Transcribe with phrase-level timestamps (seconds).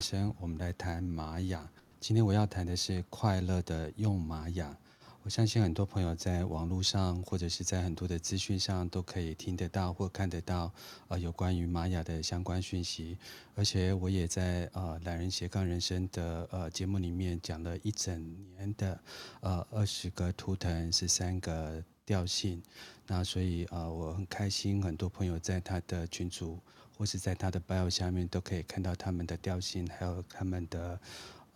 [0.00, 1.66] 生，我们来谈玛雅。
[2.00, 4.76] 今天我要谈的是快乐的用玛雅。
[5.22, 10.70] 我相信很多朋友在网络上，或者是在很多的资讯上，都可以听得到或看得到，
[11.08, 13.16] 呃，有关于玛雅的相关讯息。
[13.54, 19.00] 而且我也在呃懒人斜杠人生的呃节目里面讲了一整年的
[19.40, 22.62] 呃二十个图腾，十三个调性。
[23.06, 26.60] 那所以呃我很开心，很多朋友在他的群组。
[26.96, 30.98] 或是在他的 bio 下面都可以看到他们的调性，还有他们的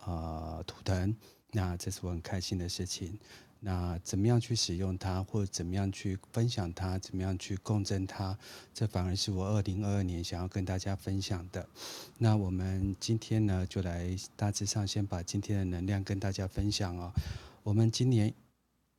[0.05, 1.17] 呃图腾，
[1.51, 3.19] 那这是我很开心的事情。
[3.59, 8.37] 那怎么样去使用它，或者怎么样去分享它，怎么样去共振它，
[8.73, 11.69] 这反而是我二零二二年想要跟大家分享的。
[12.19, 17.13] 那我们今天呢，就来大致上先把今天的能量跟大家分享哦。
[17.63, 18.33] 我们今年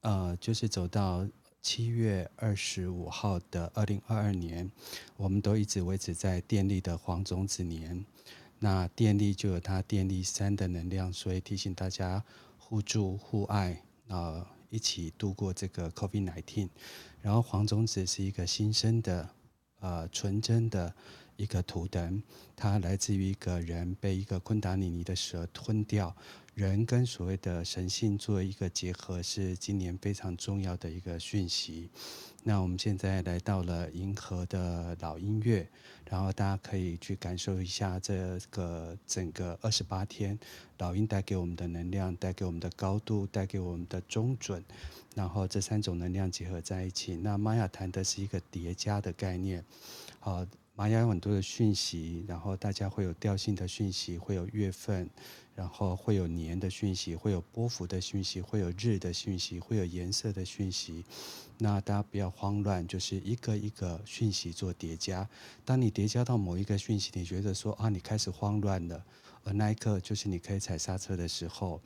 [0.01, 1.27] 呃就是走到。
[1.61, 4.71] 七月二十五号的二零二二年，
[5.15, 8.03] 我们都一直维持在电力的黄种子年。
[8.57, 12.23] 那电力就有它电力三的能量，所以提醒大家
[12.57, 16.69] 互助互爱，呃，一起度过这个 COVID nineteen。
[17.21, 19.29] 然后黄种子是一个新生的，
[19.81, 20.91] 呃，纯真的
[21.35, 22.23] 一个图腾，
[22.55, 26.15] 它来自于一个人被一个昆达里尼的蛇吞掉。
[26.53, 31.89] 人跟所谓的神性做一个结合，是今年非常重要的一个讯息。
[32.43, 35.67] 那我们现在来到了银河的老音乐，
[36.09, 40.37] 然后大家可以去感受一下这个整个二十八天
[40.77, 44.63] 老鹰带给我们的能量，带给我们的高度，带给我们的中准，
[45.15, 47.15] 然后这三种能量结合在一起。
[47.15, 49.63] 那玛雅谈的是一个叠加的概念，
[50.19, 50.45] 好。
[50.73, 55.07] 玛雅有很多的讯息，然后大家会有调性的讯息，会有月份，
[55.53, 61.05] 然后会有年的讯息，会有波幅的讯息，会有日的讯息，会有颜色的讯息。
[61.63, 65.29] 那大家不要慌乱，就是一个一个讯息做叠加。
[65.63, 69.05] 当你叠加到某一个讯息，你觉得说啊，你开始慌乱了。
[69.43, 71.79] 而那一刻就是你可以踩刹车的时候，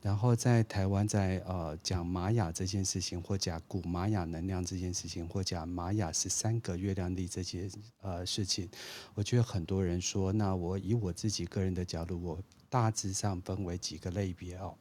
[0.00, 7.68] 然后在台湾在呃讲玛雅这件事情，或讲古玛雅能量这件事情，或讲玛雅十三个月亮历这些
[8.00, 8.66] 呃事情，
[9.12, 14.74] 我觉得很多人说，那我以我自己个人的角度，我大致上分为几个类别哦。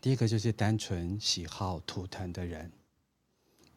[0.00, 2.70] 第一个就是单纯喜好图腾的人。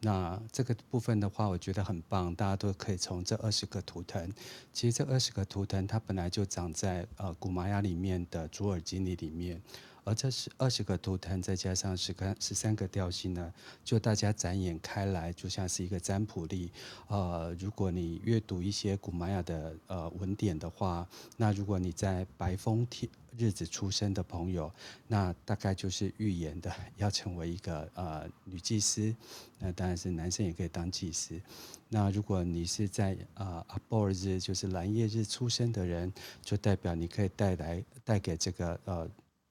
[0.00, 4.32] 那这个部分的话，我觉得很棒，大家都可以从这二十个图腾，
[4.72, 9.60] 其实这二十个图腾它本来就长在呃古玛雅里面的卓尔金历里面，
[10.04, 13.52] 而这是二十个图腾再加上十个十三个调性呢，
[13.84, 16.70] 就大家展演开来，就像是一个占卜力。
[17.08, 24.70] 呃，如果你阅读一些古玛雅的呃文典的话，那如果你在白风天日子出生的朋友，
[25.06, 29.14] 那大概就是预言的 要成为一个呃女祭司，
[29.58, 31.40] 那当然是男生也可以当祭司。
[31.88, 36.12] 那如果你是在呃阿波尔日，就是蓝夜日出生的人，
[36.42, 39.10] 就代表你可以带来带给这个呃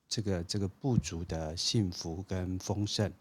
[0.09, 3.11] 这个这个部族的幸福跟丰盛。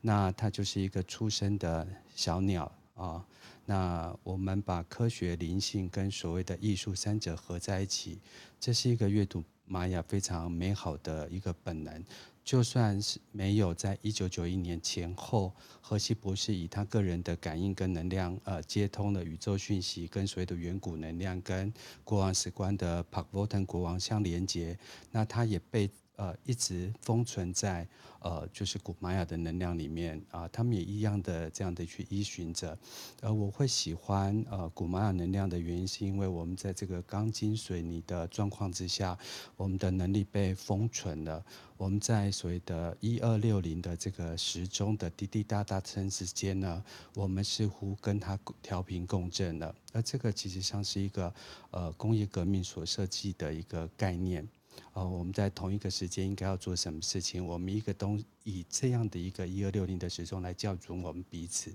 [0.00, 3.24] 那它就是一个出生的小鸟啊、
[3.64, 8.18] 那我们把科学、灵性跟所谓的艺术三者合在一起，
[8.58, 9.42] 这是一个阅读。
[9.70, 12.04] 玛雅非常美好的一个本能，
[12.44, 21.72] 就算是没有在一九九一年前后，荷西博士以他个人的感应跟能量，呃，接通了宇宙讯息，跟所有的远古能量，跟
[22.02, 24.76] 国王史观的帕克沃腾国王相连接，
[25.12, 25.88] 那他也被。
[26.20, 27.88] 呃，一直封存在
[28.18, 32.78] 呃，就是古玛雅的能量里面啊、他们也一样的这样的去依循着。
[33.22, 39.18] 呃，我会喜欢呃古玛雅能量的原因，是因为我们在这个钢筋水泥的状况之下，
[39.56, 41.42] 我们的能力被封存了。
[41.78, 49.74] 我们在所谓的一二六零的这个时钟的滴滴答答声之间呢，我们似乎跟它调频共振了。
[49.94, 51.32] 而这个其实像是一个
[51.70, 54.46] 呃工业革命所设计的一个概念。
[54.92, 57.44] 哦，我们在同一个时间应该要做什么事情？
[57.44, 61.72] 我们一个东以这样的一个一二六零的时钟来校准我们彼此，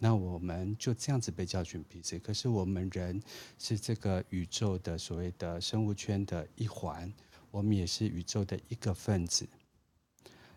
[0.00, 2.18] 那我们就这样子被校准彼此。
[2.18, 3.22] 可是我们人
[3.58, 7.10] 是这个宇宙的所谓的生物圈的一环，
[7.50, 9.48] 我们也是宇宙的一个分子。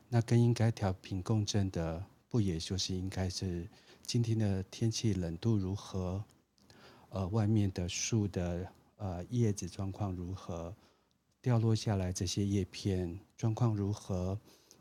[0.10, 3.68] 那更应该调频共振的，不也就是应该是
[4.06, 6.24] 今天的天气冷度如何？
[7.10, 10.76] 呃，外面的树的呃叶子状况如何？
[11.46, 14.36] 掉落下来这些叶片状况如何？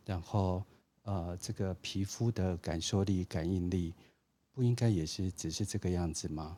[0.06, 0.64] 然后，
[1.02, 3.92] 呃，这个皮肤的感受力、感应力，
[4.50, 6.56] 不应该也是只是这个样子吗？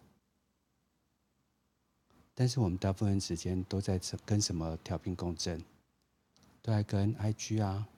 [2.37, 5.61] 但是我们大部分时间都在跟什么调频共振？
[6.63, 7.89] 都在跟 IG 啊、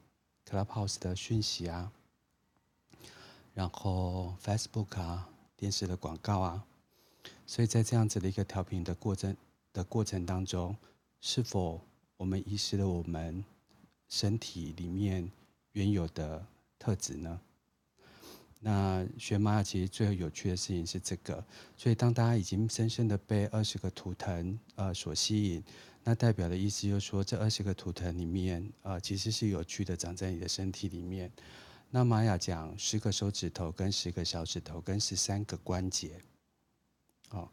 [0.46, 1.92] Clubhouse 的讯息啊，
[3.52, 5.28] 然后 Facebook 啊、
[5.58, 6.64] 电视的广告啊，
[7.46, 9.36] 所以在这样子的一个调频的过程
[9.74, 10.74] 的过程当中。
[11.20, 11.80] 是否
[12.18, 13.42] 我们遗失了我们
[14.08, 15.30] 身体里面
[15.72, 16.44] 原有的
[16.78, 17.40] 特质呢？
[18.60, 21.42] 那学玛雅其实最有趣的事情是这个，
[21.76, 25.62] 所以当大家已经深深的被二十个图腾呃所吸引，
[26.02, 31.30] 那代表的意思就是说，这二十个图腾里面呃其实是有趣的长在你的身体里面。
[31.90, 36.20] 那玛雅讲十个手指头跟十个小指头跟十三个关节，
[37.30, 37.48] 哦，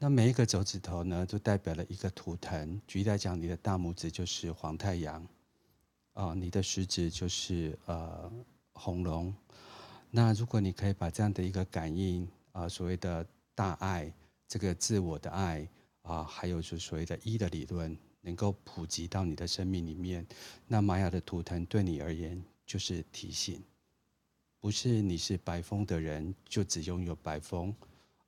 [0.00, 2.80] 那每一个手指头呢，就代表了一个图腾。
[2.86, 5.26] 举例来讲，你的大拇指就是黄太阳，
[6.12, 8.30] 啊、你的食指就是呃
[8.74, 9.34] 红龙。
[10.08, 14.12] 那如果你可以把这样的一个感应啊、所谓的大爱，
[14.46, 15.68] 这个自我的爱
[16.02, 20.24] 啊、还有就所谓的一的理论，能够普及到你的生命里面，
[20.68, 23.60] 那玛雅的图腾对你而言就是提醒，
[24.60, 27.74] 不是你是白风的人就只拥有白风，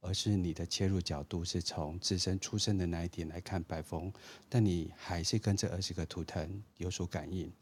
[0.01, 4.13] 而是你的切入角度是从自身出生的那一点来看白风，
[4.49, 7.53] 但你还是跟这二十个图腾有所感应。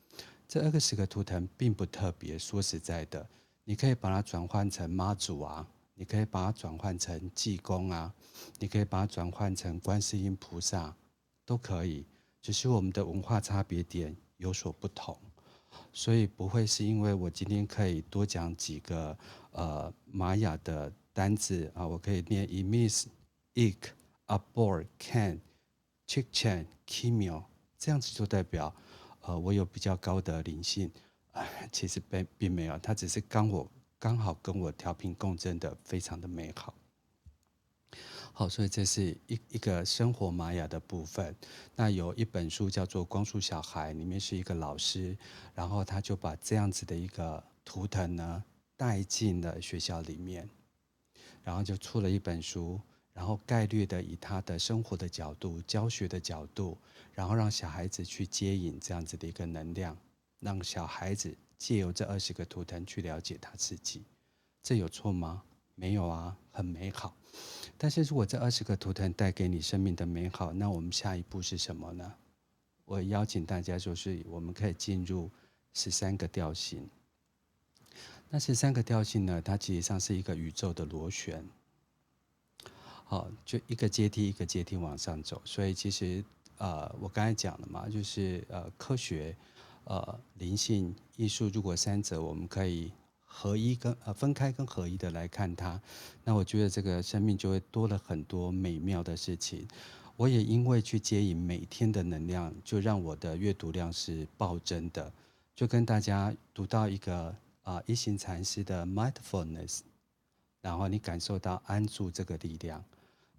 [0.47, 3.29] 这二十个图腾并不特别，说实在的。
[3.65, 8.15] 你可以把它转换成妈祖啊，你可以把它转换成济公啊，
[8.59, 10.97] 你可以把它转换成观世音菩萨，
[11.45, 12.07] 都可以。
[12.41, 15.19] 只是我们的文化差别点有所不同，
[15.93, 19.19] 所以不会是因为我今天可以多讲几个
[19.51, 23.07] 呃玛雅的单字啊，我可以念 Emis、
[23.55, 23.77] Ik、
[24.29, 25.41] Abor、Ken、
[26.07, 27.43] Chikchen、Kimio，
[27.77, 28.73] 这样子就代表
[29.23, 30.89] 呃我有比较高的灵性。
[31.33, 33.69] 啊 其实并并没有，他只是刚我
[33.99, 36.73] 刚好跟我调频共振的，非常的美好。
[38.33, 41.35] 好，所以这是一一个生活玛雅的部分。
[41.75, 45.19] 那有一本书叫做《光速小孩》，里面是一个老师，
[45.53, 48.45] 然后他就把这样子的一个图腾呢
[48.77, 50.49] 带进了学校里面，
[51.49, 52.79] 然后就出了一本书，
[53.15, 56.77] 然后概略的以他的生活的角度、教学的角度，
[57.15, 59.97] 然后让小孩子去接引这样子的一个能量。
[60.41, 64.05] 让小孩子借由这二十个图腾去了解他自己，
[64.63, 65.43] 这有错吗？
[65.75, 67.17] 没有啊，很美好。
[67.79, 72.15] 但是如果这二十个图腾带给你生命的美好，那我们下一步是什么呢？
[72.85, 75.31] 我邀请大家就是我们可以进入
[75.73, 76.87] 十三个调性。
[78.31, 81.45] 那十三个调性呢，它其实上是一个宇宙的螺旋。
[83.05, 85.41] 好，就一个阶梯一个阶梯往上走。
[85.45, 86.25] 所以其实
[86.59, 89.37] 呃，我刚才讲了嘛，就是呃，科学。
[89.85, 92.93] 呃，灵性、艺术，如果三者我们可以
[93.25, 95.81] 合一跟呃分开跟合一的来看它，
[96.25, 99.67] 那我觉得这个生命就会多了很多美妙的事情。
[100.15, 105.11] 我也因为去接引每天的能量，就让我的阅读量是暴增的。
[105.57, 107.35] 就跟大家读到一个
[107.69, 109.81] 啊、一行禅师的 mindfulness，
[110.63, 112.83] 然后你感受到安住这个力量。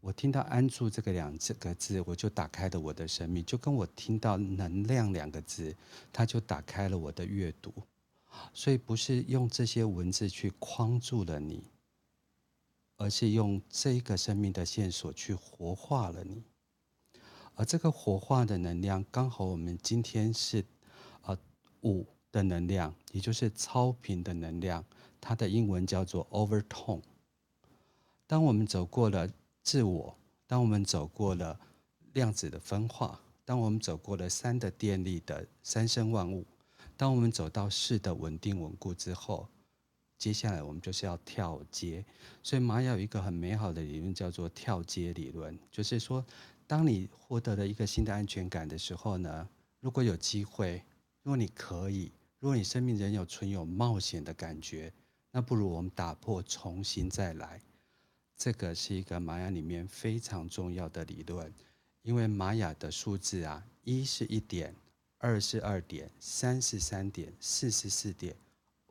[0.02, 5.76] 我听到“安住”这个两这个字，我就打开了我的生命，就跟我听到“能量”两个字，
[6.14, 7.74] 它就打开了我的阅读。
[8.54, 11.64] 所以不是用这些文字去框住了你，
[12.98, 16.44] 而是用这一个生命的线索去活化了你。
[17.56, 20.64] 而这个活化的能量，刚好我们今天是
[21.24, 21.36] 呃
[21.82, 24.84] 五的能量，也就是超频的能量，
[25.20, 27.02] 它的英文叫做 overtone。
[28.26, 29.30] 当我们走过了。
[29.62, 30.18] 自我，
[30.48, 31.60] 当我们走过了
[32.14, 36.44] 量子的分化，当我们走过了三的电力的三生万物，
[36.98, 39.48] 当我们走到四的稳定稳固之后，
[40.18, 42.04] 接下来我们就是要跳阶。
[42.42, 46.26] 所以玛雅有一个很美好的理论叫做跳阶理论，就是说，
[46.66, 49.48] 当你获得了一个新的安全感的时候呢，
[49.82, 50.84] 如果有机会，
[51.22, 54.94] 如果你可以，如果你生命仍有存有冒险的感觉，
[55.32, 57.62] 那不如我们打破，重新再来。
[58.38, 61.54] 这个是一个玛雅里面非常重要的理论，
[62.02, 64.74] 因为玛雅的数字啊，一是一点，
[65.18, 68.34] 二是二点，三是三点，四是四点，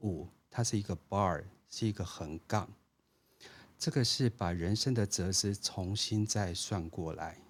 [0.03, 2.71] 五它是一个 bar，是一个横杠。
[3.79, 7.41] 这个是把人生的哲思重新再算过来，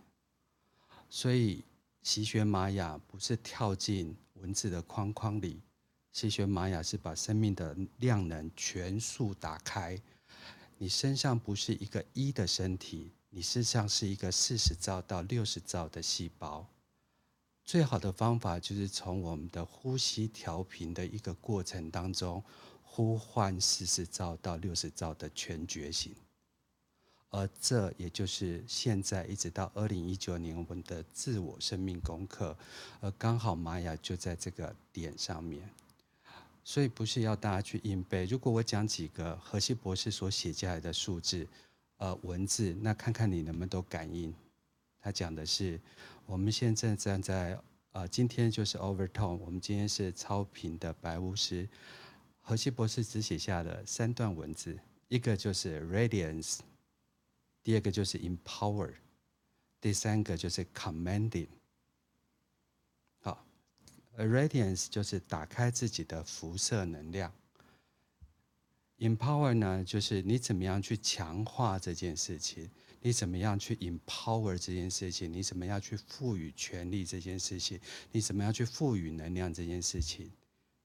[1.11, 1.65] 所以
[2.03, 5.61] 习学玛雅不是跳进文字的框框里，
[6.13, 10.01] 习学玛雅是把生命的量能全数打开。
[10.79, 16.67] 你身上不是一个一的身体，你身上是一个四十兆到六十兆的细胞。
[17.65, 22.43] 最好的方法就是从我们的呼吸调频的一个过程当中，
[22.83, 26.15] 呼唤四十兆到六十兆的全觉醒。
[27.31, 32.57] 而这也就是现在一直到二零一九年我们的自我生命功课，
[33.01, 35.69] 而刚好玛雅就在这个点上面。
[36.69, 38.27] 所以不是要大家去硬背。
[38.27, 41.49] 如果我讲几个荷西博士所写下来的数字，
[41.97, 44.35] 呃，文字，那看看你能不能都感应。
[45.01, 45.81] 他讲的是，
[46.27, 47.59] 我们现在站在
[47.93, 51.67] 呃，今天就是 overtone，我们今天是超频的白巫师。
[52.43, 56.59] 荷西博士只写下了三段文字，一个就是 radiance，
[57.63, 58.93] 第二个就是 empower，
[59.81, 61.49] 第三个就是 commanding。
[64.19, 67.33] A radiance 就是打开自己的辐射能量
[68.99, 72.69] ，empower 呢就是你怎么样去强化这件事情。
[73.01, 75.33] 你怎么样去 empower 这件事情？
[75.33, 77.81] 你怎么样去赋予权力这件事情？
[78.11, 80.29] 你怎么样去赋予能量这件事情？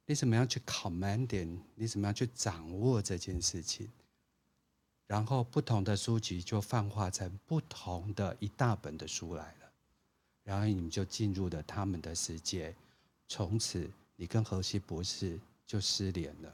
[0.06, 1.58] 你怎么样去 commanding？
[1.74, 3.90] 你怎么样去掌握这件事情？
[5.08, 9.72] 然后不同的书籍就泛化成不同的一大本的书来了，
[10.44, 12.75] 然后你们就进入了他们的世界，
[13.27, 16.53] 从此你跟荷西博士就失联了。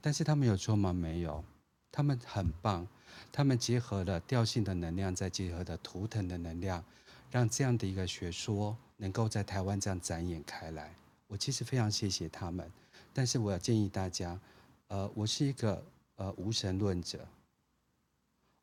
[0.00, 0.92] 但是他们有错吗？
[0.92, 1.44] 没有，
[1.92, 2.86] 他们很棒。
[3.32, 6.82] 他们结合了调性的能量，再结合了图腾的能量，
[7.30, 10.94] 让这样的一个学说能够在台湾这样展演开来。
[11.26, 12.70] 我其实非常谢谢他们，
[13.12, 14.40] 但是我要建议大家，
[14.88, 15.84] 呃，我是一个
[16.16, 17.26] 呃无神论者，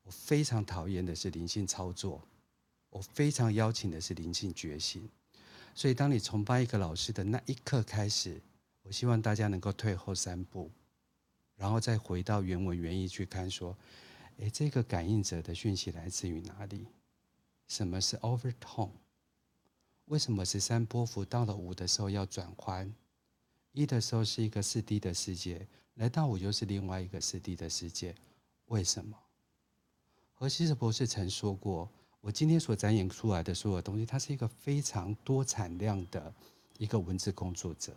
[0.04, 2.22] 我非常讨厌的是灵性操作，
[2.90, 5.08] 我非常邀请的是灵性觉醒。
[5.78, 8.42] 所以，当你崇拜一个老师的那一刻开始，
[8.82, 10.72] 我希望大家能够退后三步，
[11.56, 13.78] 然后再回到原文原意去看说。
[14.38, 16.88] 诶，这个感应者的讯息来自于哪里？
[17.68, 18.90] 什么是 overtone？
[20.06, 22.92] 为什么十三波幅到了五的时候要转换？
[23.72, 28.16] 一的时候是一个四 D 的世界，来到五又是另外一个四 D 的世界，
[28.66, 29.16] 为什么？
[30.34, 31.88] 何西斯博士曾说过，
[32.28, 36.34] 我今天所展演出来的所有东西，他是一个非常多产量的
[36.78, 37.96] 一个文字工作者。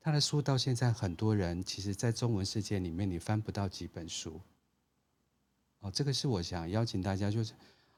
[0.00, 4.40] 他的书到现在，很多人其实在中文世界里面，你翻不到几本书。
[5.80, 7.52] 哦，这个是我想邀请大家，就是，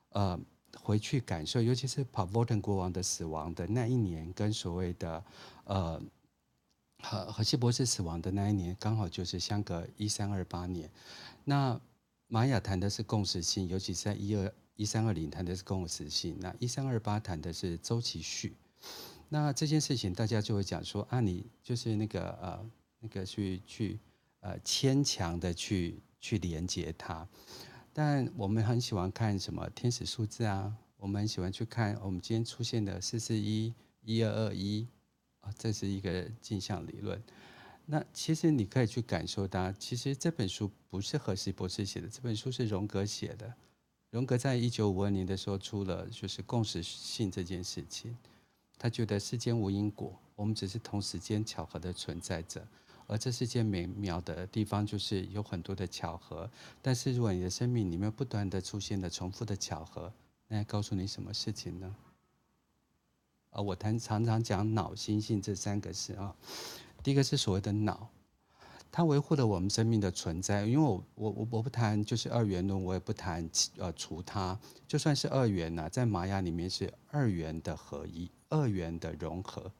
[0.08, 0.36] 呃，
[0.80, 5.24] 回去感受，尤其是帕沃登国王的死亡的那一年，跟所谓的，
[5.62, 6.02] 呃，
[6.98, 10.90] 荷荷西博士死亡的那一年，刚好就是相隔一三二八年。
[11.44, 11.80] 那
[12.26, 14.52] 玛雅谈的是共识性，尤其是在一二
[14.82, 18.56] 一三二零谈的是共时性，那一三二八谈的是周期序。
[19.28, 24.00] 那这件事情，大家就会讲说啊，你就是那个呃，那个去去
[24.40, 27.28] 呃牵强的去去连接它。
[27.92, 33.72] 但我们很喜欢看什么天使数字啊，我们很喜欢去看我们今天出现的四四一
[34.04, 34.84] 一二二一
[35.42, 37.22] 啊，这是一个镜像理论。
[37.86, 43.54] 那其实你可以去感受到，其实这本书不是何西博士写的，这本书是荣格写的。
[44.12, 48.14] 荣格在一九五二年的时候出了就是共识性这件事情，
[48.76, 52.62] 他觉得世间无因果，我们只是同时间巧合的存在着。
[53.06, 56.48] 而这世界美妙的地方就是有很多的巧合，
[56.82, 60.12] 但是如果你的生命里面不断的出现的重复的巧合，
[60.46, 61.96] 那要告诉你什么事情呢？
[63.48, 66.36] 啊，我谈常常讲脑、心性这三个字啊。
[67.02, 68.10] 第一个是所谓的脑，
[68.92, 70.66] 它维护了我们生命的存在。
[70.66, 74.56] 因为我我我我不谈就是二元论，我也不谈呃除它，
[74.86, 79.72] 就算是二元呐、在玛雅里面是二元的合一，二元的融合。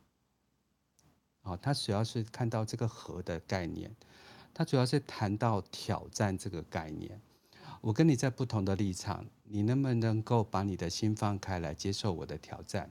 [1.43, 3.95] 啊，它主要是看到这个“和”的概念，
[4.55, 7.21] 它主要是谈到挑战这个概念。
[7.81, 12.91] 我跟你在不同的立场，你能不能够把你的心放开来接受我的挑战？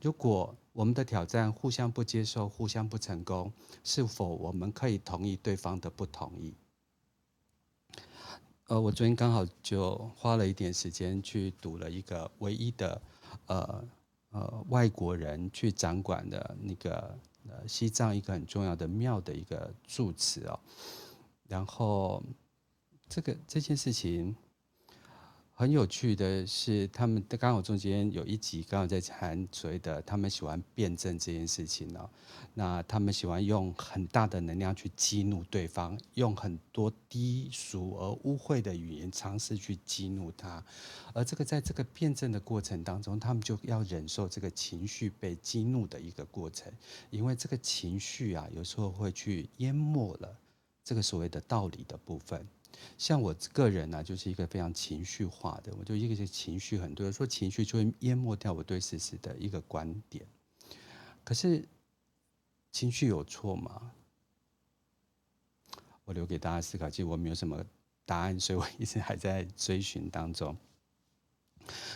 [0.00, 6.54] 如果我们的挑战互相不接受、互相不成功，是否我们可以同意对方的不同意？
[8.68, 13.02] 呃，我昨天刚好就花了一点时间去读了一个唯一的
[13.46, 13.84] 呃
[14.30, 17.18] 呃外国人去掌管的那个。
[17.50, 20.60] 呃，西藏一个很重要的庙的一个住持哦，
[21.48, 22.22] 然后
[23.08, 24.36] 这个这件事情
[25.58, 32.08] 很有趣的是，他们刚好中间有一集刚好在谈所谓的他们喜欢辩证这件事情哦。
[32.54, 40.64] 那他们喜欢用很大的能量去激怒对方，用很多低俗而污秽的语言尝试去激怒他，
[41.12, 46.72] 而这个在这个辩证的过程当中，他们就要忍受这个情绪被激怒的一个过程，
[47.10, 50.38] 因为这个情绪啊，有时候会去淹没了
[50.84, 52.46] 这个所谓的道理的部分。
[52.96, 60.26] 像我个人呢、就是一个非常情绪化的，我就一个是情绪很多，有时候情绪就会淹没掉我对事实的一个观点，
[61.24, 61.68] 可是。
[62.70, 63.90] 情绪有错吗？
[66.04, 66.88] 我留给大家思考。
[66.88, 67.64] 其实我没有什么
[68.04, 70.54] 答案，所以我一直还在追寻当中。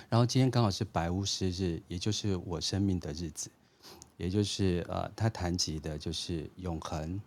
[0.08, 3.50] 然后今天刚好是白巫师日，也就是我生命的日子，
[4.16, 7.20] 也就是呃，他谈及的就是永恒、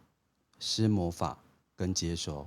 [0.59, 1.37] 施魔法
[1.75, 2.45] 跟接收。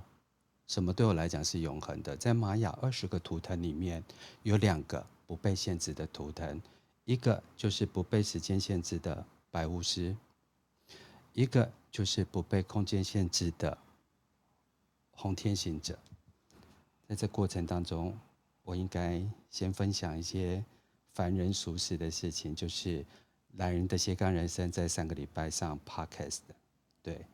[0.69, 2.15] 什么对我来讲是永恒的？
[2.15, 4.03] 在玛雅二十个图腾里面，
[4.43, 6.61] 有两个不被限制的图腾，
[7.05, 10.15] 一个就是不被时间限制的白巫师，
[11.33, 13.75] 一个就是不被空间限制的
[15.09, 15.97] 红天行者。
[17.07, 18.15] 在这过程当中，
[18.61, 20.63] 我应该先分享一些
[21.13, 23.03] 凡人俗事的事情，就是
[23.55, 26.41] 懒人的斜杠人生在上个礼拜上 podcast，
[27.01, 27.25] 对，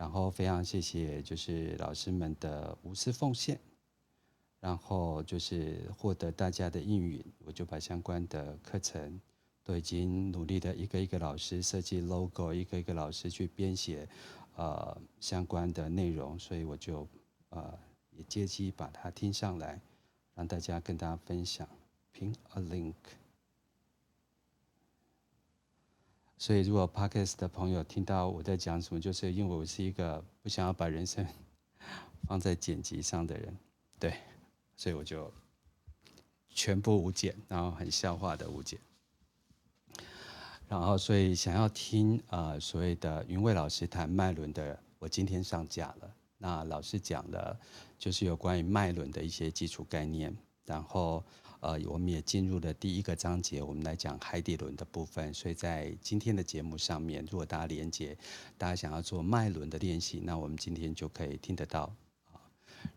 [0.00, 3.60] 然后非常谢谢就是老师们的无私奉献，
[4.58, 9.20] 然后就是获得大家的应允，我就把相关的课程
[9.62, 14.08] 都已经努力的一个一个老师设计 logo，一个一个老师去编写
[14.56, 17.06] 呃相关的内容，所以我就
[17.50, 17.78] 呃
[18.12, 19.78] 也借机把它听上来。
[20.34, 21.68] 让大家跟大家分享
[22.14, 22.94] Ping a link。
[26.42, 31.26] 所以，如果 Podcast 的朋友听到我在讲什么，就是因为我是一个不想要把人生
[32.26, 33.54] 放在剪辑上的人，
[33.98, 34.14] 对，
[34.74, 35.30] 所以我就
[36.48, 38.80] 全部无剪，然后很笑话的无剪。
[40.66, 46.10] 然后，所以想要听啊、所谓的云蔚老师谈脉轮的，我今天上架了。
[46.38, 47.60] 那老师讲了，
[47.98, 51.22] 就是有关于脉轮的一些基础概念，然后
[51.60, 55.32] 呃，我们也进入了第一个章节，我们来讲海底轮的部分。
[55.32, 58.16] 所以在今天的节目上面，如果大家连接，
[58.56, 61.94] 大家想要做脉轮的练习，那我们今天就可以听得到
[62.32, 62.40] 啊。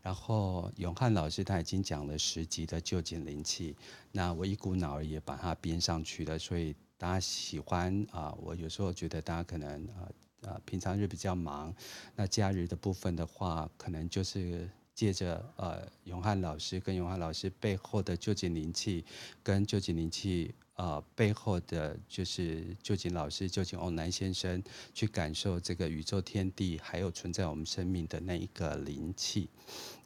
[0.01, 3.75] 然后永汉老师他已经讲了十集的臼井灵气，
[4.11, 6.39] 那我一股脑儿也把它编上去了。
[6.39, 10.09] 所以大家喜欢啊，我有时候觉得大家可能啊。
[10.45, 11.73] 呃，平常日比较忙，
[12.17, 19.03] 那假日的部分的话，可能就是借着呃永汉老师跟永汉老师背后的旧景灵气，
[19.41, 29.49] 跟旧景灵气呃背后的就是旧景老师旧景欧南先生去感受这个宇宙天地，还有存在我们生命的那一个灵气，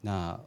[0.00, 0.40] 那。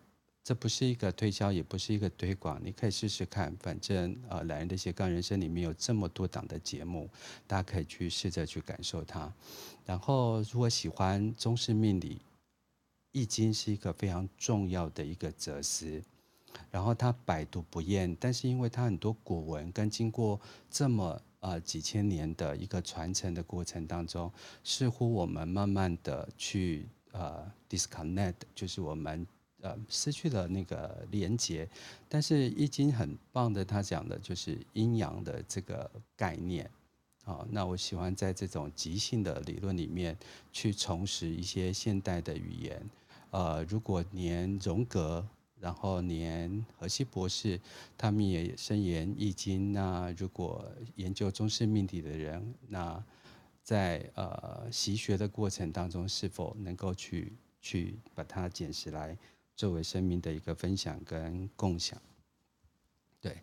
[0.44, 3.56] 这不是一个推销，也不是一个推广，你可以试试看。
[3.58, 7.08] 反正呃，懒人的斜杠人生里面有这么多档的节目，
[7.46, 9.32] 大家可以去试着去感受它。
[9.86, 12.20] 然后，如果喜欢中式命理，
[13.12, 16.02] 易经是一个非常重要的一个哲思。
[16.70, 24.32] 然后它百读不厌，但是因为它很多古文跟经过这么呃几千年的一个传承的过程当中，
[24.64, 29.26] 似乎我们慢慢的去呃 disconnect，就是我们。
[29.64, 31.70] 呃，失去了那个连接，
[32.10, 36.68] 但是易经很棒的，他讲的就是阴阳的这个概念。
[37.24, 40.18] 好，那我喜欢在这种即兴的理论里面
[40.52, 42.90] 去重拾一些现代的语言。
[43.32, 45.28] 呃，如果连荣格，
[45.60, 47.60] 然后连荷西博士，
[47.98, 50.66] 他们也深研易经，那如果
[50.96, 53.04] 研究中式命理的人，那
[53.64, 59.18] 在呃习学的过程当中，是否能够去去把它捡拾来？
[59.54, 62.02] 作为生命的一个分享跟共享，
[63.20, 63.38] 对，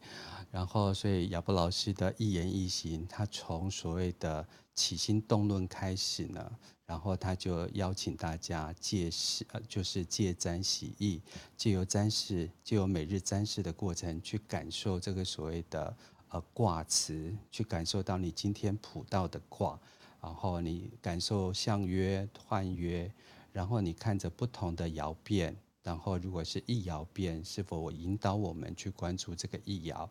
[0.51, 11.21] 然后所以亚伯老师的一言一行，他从所谓的起心动论开始呢，然后他就邀请大家借势，呃，就是借占洗意，
[11.55, 15.95] 借由占筮，借由每日占筮的过程，去感受这个所谓的
[16.31, 19.79] 呃卦辞，去感受到你今天卜到的卦，
[20.21, 23.13] 然后你感受相约换约，
[23.53, 25.55] 然后你看着不同的爻变。
[25.85, 30.07] 然后，如果是一爻变，是否我引导我们去关注这个一爻？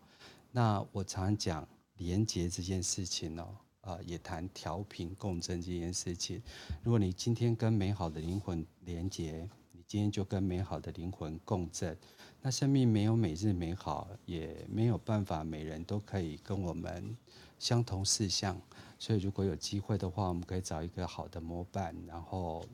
[0.52, 3.56] 那我常讲连接这件事情哦，
[3.88, 6.42] 呃，也谈调频共振这件事情。
[6.84, 11.98] 如果你今天跟美好的灵魂连接，你今天就跟美好的灵魂共振。
[12.42, 17.16] 那生命没有每日美好，也没有办法每人都可以跟我们
[17.58, 18.62] 相同四项。
[19.00, 22.66] 所以，如果有机会的话，我们可以找一个好的模板，然后。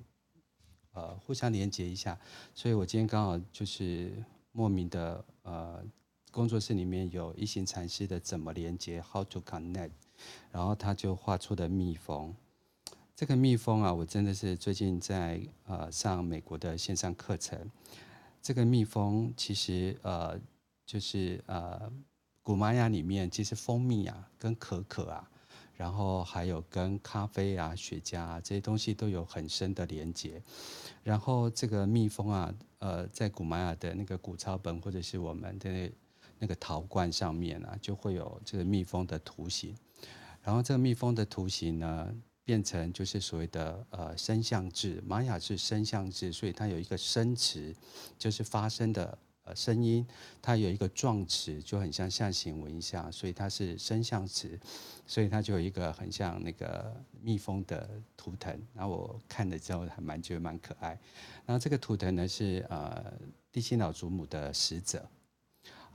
[0.96, 2.16] 呃，互相连接一下，
[2.54, 4.14] 所以我今天刚好就是
[4.52, 5.84] 莫名的呃，
[6.34, 9.92] 工作室里面有一行禅师的怎么连接，How to connect，
[10.52, 12.36] 然后他就画出的蜜蜂。
[13.16, 17.70] 这个蜜蜂啊，我真的是最近在呃上美国的线上课程。
[18.42, 20.36] 这个蜜蜂其实呃
[20.88, 21.94] 就是呃
[22.42, 25.30] 古玛雅里面其实蜂蜜啊跟可可啊。
[25.76, 30.42] 然后还有跟咖啡啊、雪茄啊这些东西都有很深的连接。
[31.04, 35.92] 然后这个蜜蜂啊，呃，在古玛雅的那个古抄本或者是我们的
[36.44, 39.74] 那个陶罐上面啊，就会有这个蜜蜂的图形。
[40.42, 47.74] 然后这个蜜蜂的图形呢，变成就是所谓的呃声相制，玛雅是声相制，所以它有一个声词，
[48.20, 49.18] 就是发声的。
[49.46, 50.08] 呃，声音
[50.42, 54.58] 它有一个状词，就很像象形文一下，所以它是声相词，
[55.06, 58.58] 所以它就有一个很像那个蜜蜂的图腾。
[58.74, 60.98] 然后我看了之后还蛮觉得蛮可爱。
[61.46, 63.14] 然后这个图腾呢是呃
[63.52, 65.06] 地心老祖母的使者。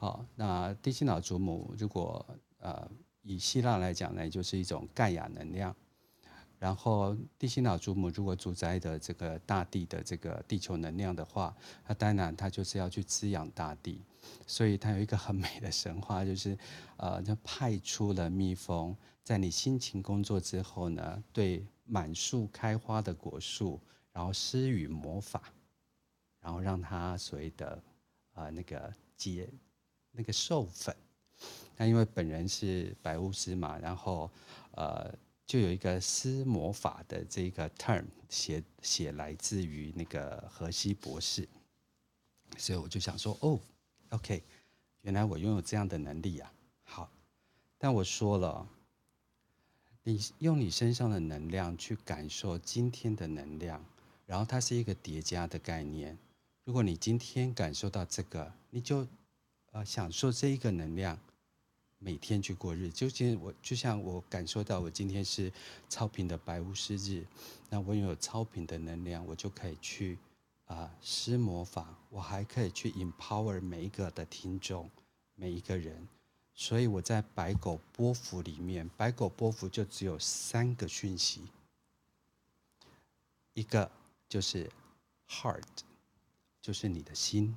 [0.00, 2.24] 好，那地心老祖母如果
[2.60, 2.88] 呃
[3.22, 5.74] 以希腊来讲呢，就是一种盖亚能量。
[6.56, 11.52] 然后地心老祖母如果主宰的这个大地的这个地球能量的话，
[11.86, 14.00] 那当然它就是要去滋养大地。
[14.46, 16.56] 所以它有一个很美的神话，就是
[16.96, 23.80] 呃，就派出了蜜蜂，在你辛勤工作之后呢，对满树开花的果树，
[24.12, 25.42] 然后施予魔法，
[26.40, 27.82] 然后让它所谓的
[28.34, 29.48] 呃那个结
[30.18, 30.94] 那个授粉。
[31.78, 34.30] 那因为本人是白巫师嘛，然后
[34.72, 35.10] 呃
[35.46, 41.48] 就有一个施魔法的这个 term 写写来自于那个荷西博士，
[42.58, 43.58] 所以我就想说哦。
[44.10, 44.42] OK，
[45.02, 46.50] 原来我拥有这样的能力啊！
[46.82, 47.10] 好，
[47.76, 48.66] 但我说了，
[50.02, 53.84] 你用你身上的能量去感受今天的能量，
[54.24, 56.16] 然后它是一个叠加的概念。
[56.64, 59.06] 如果你今天感受到这个，你就
[59.78, 61.16] 呃享受这一个能量，
[61.98, 62.90] 每天去过日。
[62.90, 65.52] 就今我就像我感受到我今天是
[65.88, 67.24] 超频的白巫师日，
[67.70, 70.18] 那我拥有超频的能量，我就可以去。
[70.66, 74.90] 啊，施魔法，我还可以去 empower 每一个的听众，
[75.34, 76.06] 每一个人。
[76.54, 81.40] 所以我在白狗波幅里面，白狗波幅就只有三个讯息，
[83.54, 83.90] 一个
[84.28, 84.70] 就是
[85.26, 85.62] heart，
[86.60, 87.56] 就是你的心，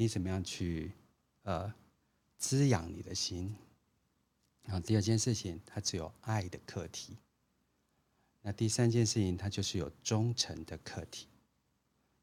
[0.00, 0.92] 你怎么样去
[1.42, 1.70] 呃
[2.38, 3.54] 滋养你的心。
[4.62, 7.18] 然后第二件事情，它只有爱的课题。
[8.40, 11.26] 那第三件事情，它就是有忠诚的课题。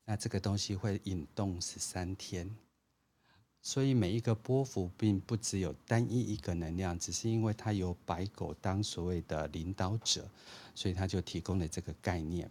[0.05, 2.49] 那这个东西会引动十三天，
[3.61, 10.27] 所以每一个波幅并不只有单一一个能量，只是因为它有白狗当所谓的领导者，
[10.73, 12.49] 所以它就提供了这个概念。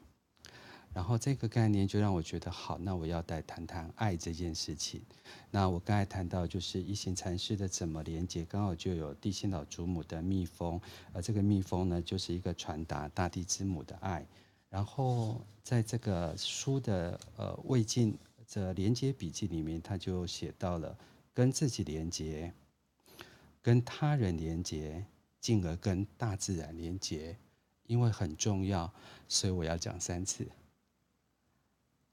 [0.96, 5.02] 然后这个概念就让我觉得好，那我要再谈谈爱这件事情。
[5.50, 10.80] 那我刚才谈到就是一行禅师的怎么连接，刚好就有地心老祖母的蜜蜂，
[11.12, 14.26] 而这个蜜蜂呢，就是一个传达大地之母的爱。
[14.70, 18.16] 然后在这个书的呃未尽
[18.48, 20.96] 这连接笔记里面，他就写到了
[21.34, 22.54] 跟自己连接，
[23.60, 25.04] 跟他人连接，
[25.42, 27.36] 进而跟大自然连接，
[27.86, 28.90] 因为很重要，
[29.28, 30.48] 所以我要讲三次。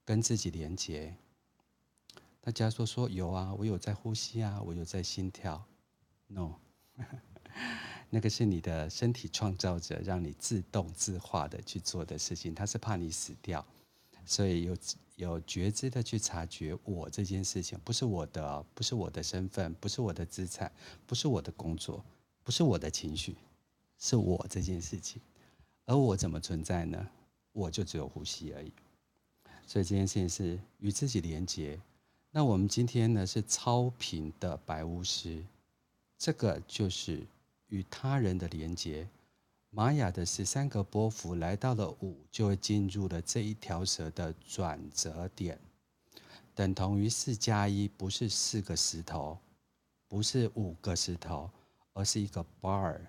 [0.05, 1.15] 跟自己连接，
[2.41, 5.65] 大家说说有啊，我有在呼吸啊，我有在心跳
[6.27, 6.55] ，no。
[8.09, 13.65] 那个是你的身体创造者，让你自动自化的去做的事情，他是怕你死掉，
[14.25, 14.77] 所以有
[15.15, 20.71] 有觉知的去察觉我这件事情，不是我的，不是我的身份，不是我的资产，
[21.07, 22.05] 不是我的工作，
[22.43, 23.35] 不是我的情绪，
[23.97, 25.19] 是我这件事情。
[25.85, 27.09] 而我怎么存在呢？
[27.51, 28.71] 我就只有呼吸而已。
[29.65, 31.80] 所以这件事情是与自己连接。
[32.32, 35.43] 那我们今天呢是超频的白巫师，
[36.17, 37.26] 这个就是。
[37.69, 39.08] 与他人的连接，
[39.71, 45.60] 玛雅的十三个波幅来到了五，就会进入了这一条蛇的转折点，
[46.54, 49.39] 等同于四加一，不是四个石头，
[50.08, 51.49] 不是五个石头，
[51.93, 52.99] 而是一个 bar，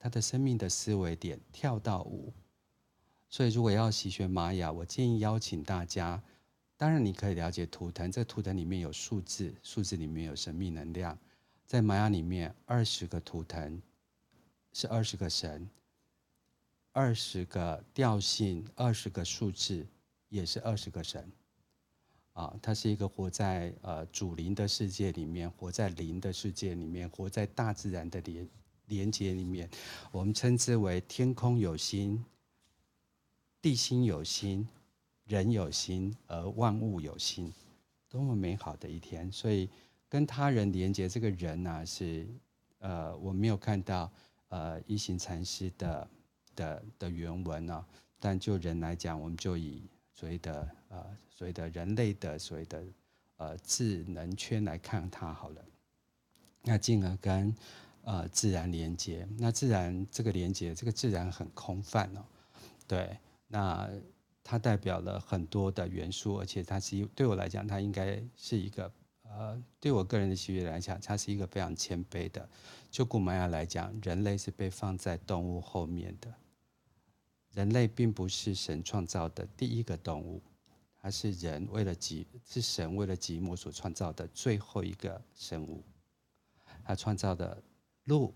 [0.00, 2.32] 它的生命的思维点跳到五。
[3.28, 6.22] 所以，如果要习学玛雅，我建议邀请大家，
[6.76, 11.18] 当然你可以了解图腾，这图腾里面有数字，数字里面有神秘能量，
[11.66, 13.80] 在玛雅里面二十个图腾。
[14.74, 15.68] 是二十个神，
[16.92, 19.84] 二十个调性，二十个数字，
[20.28, 21.32] 也是二十个神。
[22.34, 28.48] 啊，它是一个活在呃主灵的世界里面，活在灵的世界里面，活在大自然的连
[28.86, 29.68] 连接里面。
[30.12, 32.22] 我们称之为天空有心，
[33.60, 34.66] 地心有心，
[35.26, 37.52] 人有心，而万物有心，
[38.08, 39.30] 多么美好的一天！
[39.30, 39.68] 所以
[40.08, 42.26] 跟他人连接，这个人呢、啊，是
[42.78, 44.10] 呃我没有看到。
[44.50, 46.08] 呃，一行禅师的
[46.56, 47.84] 的的原文呢、
[48.18, 49.82] 但就人来讲，我们就以
[50.14, 52.82] 所谓的呃所谓的人类的所谓的
[53.36, 55.62] 呃智能圈来看它好了。
[56.62, 57.54] 那进而跟
[58.04, 62.24] 呃自然连接，那自然这个连接，这个自然很空泛哦。
[62.86, 63.90] 对，那
[64.44, 68.92] 它代表了很多的元素，而且它是对我来讲，它应该是一个。
[69.30, 72.48] 呃，对我个人的喜悦来讲，它是一个非常谦卑的。
[72.90, 76.32] 就古玛雅来讲，人类是被放在动物后面的。
[77.52, 80.40] 人类并不是神创造的第一个动物，
[80.98, 85.84] 它是人为了己，是神为了己母所创造的最后一个生物。
[86.82, 87.62] 他创造的
[88.04, 88.32] 鹿，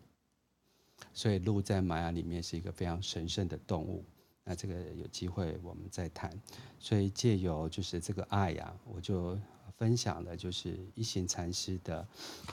[1.14, 4.04] 所以鹿在玛雅里面是一个非常神圣的动物。
[4.44, 6.30] 那这个有机会我们再谈。
[6.78, 9.38] 所以借由就是这个爱呀、啊，我就。
[9.78, 12.06] 分享的就是一行禅师的，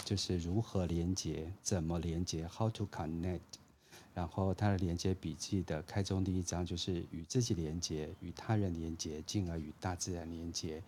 [0.03, 3.41] 就是如何连接，怎么连接，How to connect。
[4.15, 10.81] 然后他的连接笔记的开宗第一章就是与自己连接，与他人连接，进而与大自然连接。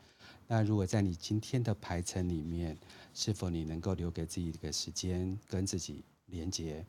[0.48, 2.76] 那如果在你今天的排程里面，
[3.14, 6.84] 是否你能够留给自己一个时间跟自己连接，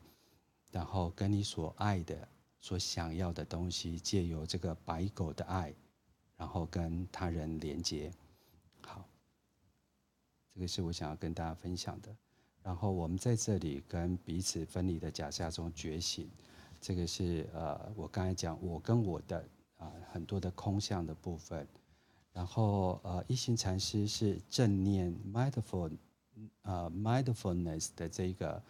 [0.71, 2.27] 然后跟你所爱的、
[2.63, 5.73] 所想要的东西，借由这个白狗的爱，
[6.37, 8.09] 然后跟他人连接。
[8.81, 9.05] 好，
[10.55, 12.15] 这个是我想要跟大家分享的。
[12.63, 16.29] 然后我们在这里跟彼此分离的假象中觉醒，
[16.79, 19.45] 这个是呃，我刚才讲我跟我的
[19.75, 21.67] 啊、很多的空相的部分。
[22.31, 25.91] 然后呃，一行禅师是正念 mindful
[26.61, 28.63] 呃 mindfulness 的这个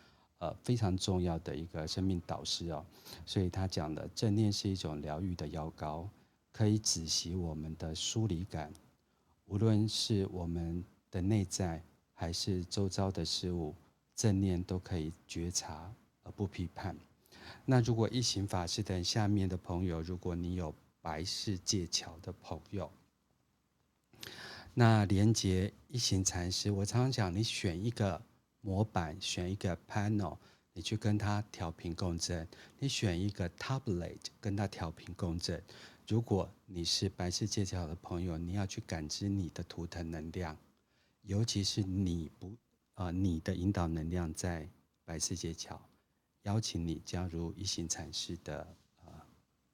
[0.44, 2.86] 呃非常重要的一个生命导师哦，
[3.26, 6.10] 所以他讲的正念是一种疗愈的药膏，
[6.52, 8.74] 可以止息我们的疏离感，
[9.46, 11.82] 无论是我们的内在
[12.14, 13.74] 还是周遭的事物。
[14.16, 16.96] 正念都可以觉察而不批判。
[17.66, 22.92] 那如果一行法师等下面的朋友，如果你有白世界桥的朋友，
[24.76, 28.22] 那连接一行禅师，我常常讲，你选一个
[28.64, 30.38] 模板，选一个 panel，
[30.74, 32.48] 你去跟他调频共振；
[32.80, 35.64] 你选一个 tablet，跟他调频共振。
[36.08, 40.58] 如果你是白世界桥的朋友，你要去感知你的图腾能量，
[41.22, 42.52] 尤其是你不。
[42.96, 44.70] 啊、你的引导能量在
[45.04, 45.82] 白世界桥，
[46.44, 48.62] 邀请你加入一行禅师的
[48.98, 49.26] 啊、呃、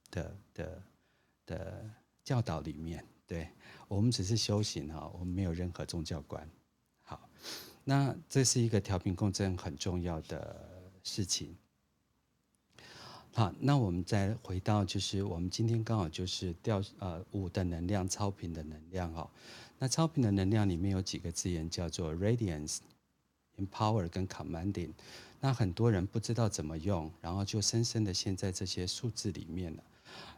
[0.10, 0.84] 的的
[1.46, 1.90] 的
[2.24, 3.06] 教导里面。
[3.28, 3.50] 对，
[3.90, 6.50] 我们只是修行哈，我们没有任何宗教观。
[7.90, 10.56] 那这是一个调频共振很重要的
[11.02, 11.58] 事情。
[13.34, 19.28] 好，那我们再回到，就是我们今天刚好就是调呃五的能量超频的能量哦。
[19.80, 22.78] 那超频的能量里面有几个字眼叫做 radiance。
[23.58, 24.94] Empower 跟 Commanding，
[25.40, 29.84] 那很多人不知道怎么用，然后就深深的陷在这些数字里面了。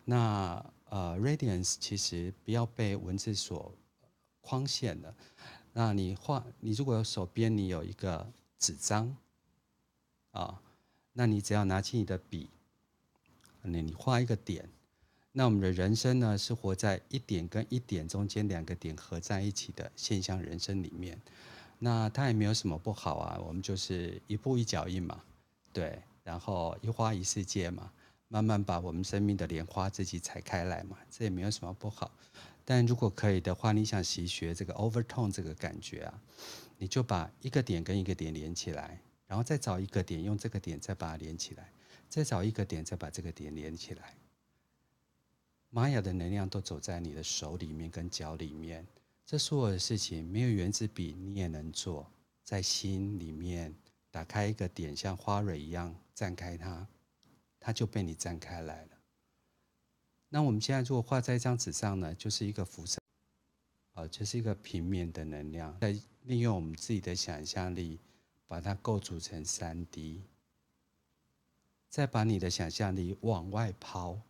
[0.06, 3.76] 那呃，Radiance 其实不要被文字所
[4.40, 5.14] 框限了。
[5.74, 9.16] 那你画，你如果有手边你有一个纸张
[10.32, 10.62] 啊，
[11.14, 12.50] 那你只要拿起你的笔，
[13.62, 14.70] 那你画一个点。
[15.34, 21.18] 那我们的人生呢，是活在一点跟一点中间两个点合在一起的现象人生里面。
[21.80, 25.24] 那它也没有什么不好啊，我们就是一步一脚印嘛，
[25.72, 27.90] 对，然后一花一世界嘛，
[28.28, 32.12] 慢慢把我们生命的莲花自己采开来嘛，这也没有什么不好。
[32.74, 36.22] 但如果可以的话，你想习学这个 overtone 这个感觉啊，
[36.78, 41.70] 你就把一个点跟一个点连起来，然后再找一个点，用这个点再把它连起来，
[42.08, 44.16] 再找一个点，再把这个点连起来。
[45.70, 48.88] 玛雅的能量都走在你的手里面跟脚里面。
[49.26, 52.10] 这所有的事情没有原子笔，你也能做。
[52.42, 53.76] 在心里面
[54.10, 56.88] 打开一个点，像花蕊一样绽开它，
[57.60, 58.92] 它就被你绽开来了。
[60.34, 63.00] 那我们现在如果画在一张纸上呢，就是一个辐射，
[63.94, 65.78] 啊，就是一个平面的能量。
[65.82, 65.92] 再
[66.24, 68.00] 利用我们自己的想象力，
[68.48, 70.24] 把它构筑成三 D，
[71.90, 74.22] 再把你的想象力往外抛，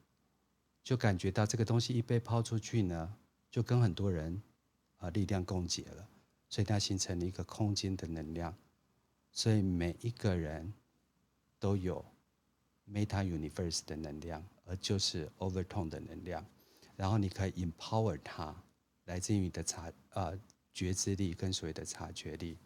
[0.84, 3.16] 就感觉到这个东西一被抛出去呢，
[3.52, 4.42] 就跟很多人。
[4.98, 6.08] 啊，力量共结了，
[6.48, 8.56] 所以它形成了一个空间的能量，
[9.32, 10.72] 所以每一个人
[11.58, 12.06] 都有
[12.94, 16.46] Meta Universe 的能量，而就是 Overtone 的能量。
[16.96, 18.56] 然后你可以 Empower 它，
[19.06, 20.38] 来自于你的察呃
[20.74, 22.58] 觉知力跟所谓的察觉力，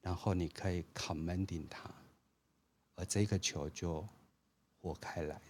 [0.00, 1.90] 然后你可以 Commanding 它，
[2.94, 4.06] 而这个球就
[4.80, 5.42] 活开来了。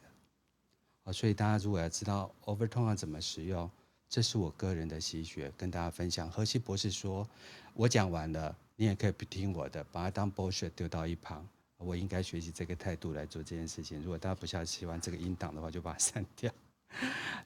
[1.04, 3.70] 啊，所以大家如果要知道 Overtone 要怎么使用。
[4.08, 6.30] 这是我个人的习学，跟大家分享。
[6.30, 7.28] 荷西博士说
[7.74, 11.44] ：“我讲完了，你也可以不听我的，把它当 bullshit 丢到一旁。
[11.78, 14.00] 我应该学习这个态度来做这件事情。
[14.02, 16.52] 如果大家不想喜欢这个音档的话，就把它删掉。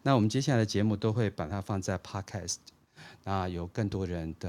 [0.02, 2.56] 那我们接下来的节目都会把它放在 podcast，
[3.24, 4.48] 那有更多人都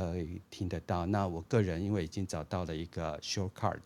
[0.50, 1.06] 听得到。
[1.06, 3.80] 那我个人因为已经找到了一个 shortcut，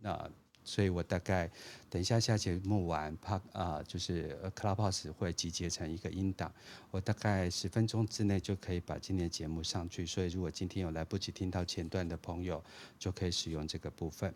[0.00, 0.30] 那。
[0.64, 1.50] 所以我大概
[1.90, 6.54] 等一下下节目完，怕啊，就是 Clubhouse 会集结成一个音档，
[6.92, 10.06] 我大概十分钟之内就可以把今天的节目上去。
[10.06, 12.62] 所以如果今天有来不及听到前段的朋友，
[12.96, 14.32] 就可以使用这个部分。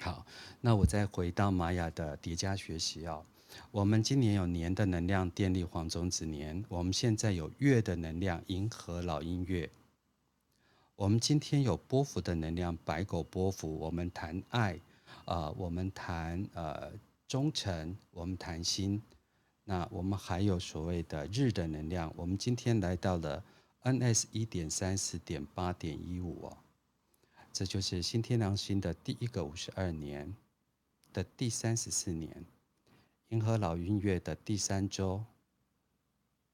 [0.00, 0.24] 好，
[0.60, 3.24] 那我再回到玛雅的叠加学习哦。
[3.70, 9.68] 我们今年有年的能量，电力黄种子年；我们现在有月的能量，银河老音乐。
[10.96, 13.78] 我们今天有波幅的能量，白狗波幅。
[13.78, 14.78] 我们谈爱。
[15.24, 16.92] 呃，我们谈呃
[17.26, 19.00] 忠诚，我们谈心，
[19.64, 22.12] 那我们还有所谓的日的能量。
[22.16, 23.42] 我们今天来到了
[23.82, 26.56] NS 一点三四点八点一五哦，
[27.58, 30.32] 这就是新天狼星的第一个五十二年
[31.12, 32.46] 的第三十四年，
[33.30, 35.24] 银河老鹰月的第三周，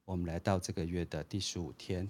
[0.06, 2.08] 我们来到这个月的第十五天，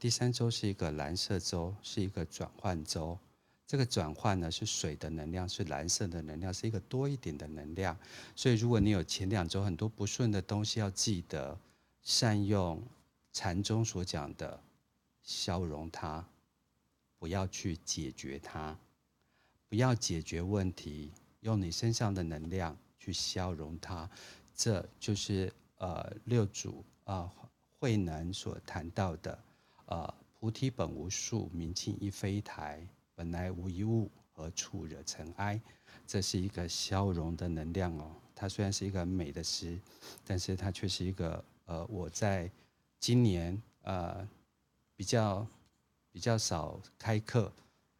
[0.00, 3.16] 第三周是一个蓝色周，是一个转换周。
[3.64, 7.96] 这个转换呢是水的能量，是蓝色的能量，是一个多一点的能量。
[8.34, 11.56] 所以，如果你有前两周很多不顺的东西，要记得
[12.02, 12.82] 善用
[13.32, 14.60] 禅宗所讲的
[15.22, 16.26] 消融它，
[17.22, 18.76] 不要去解决它，
[19.68, 24.10] 不要解决问题，用你身上的能量去消融它。
[24.52, 27.32] 这就是呃六祖啊
[27.78, 29.38] 慧能所谈到的
[29.86, 32.84] 呃菩提本无树，明镜亦非台。
[33.14, 35.60] 本来无一物，何处惹尘埃？
[36.04, 38.16] 这是一个消融的能量哦。
[38.34, 39.78] 它虽然是一个美的诗，
[40.24, 42.50] 但是它却是一个呃，我在
[42.98, 44.28] 今年呃
[44.96, 45.46] 比较
[46.12, 47.50] 比较少开课，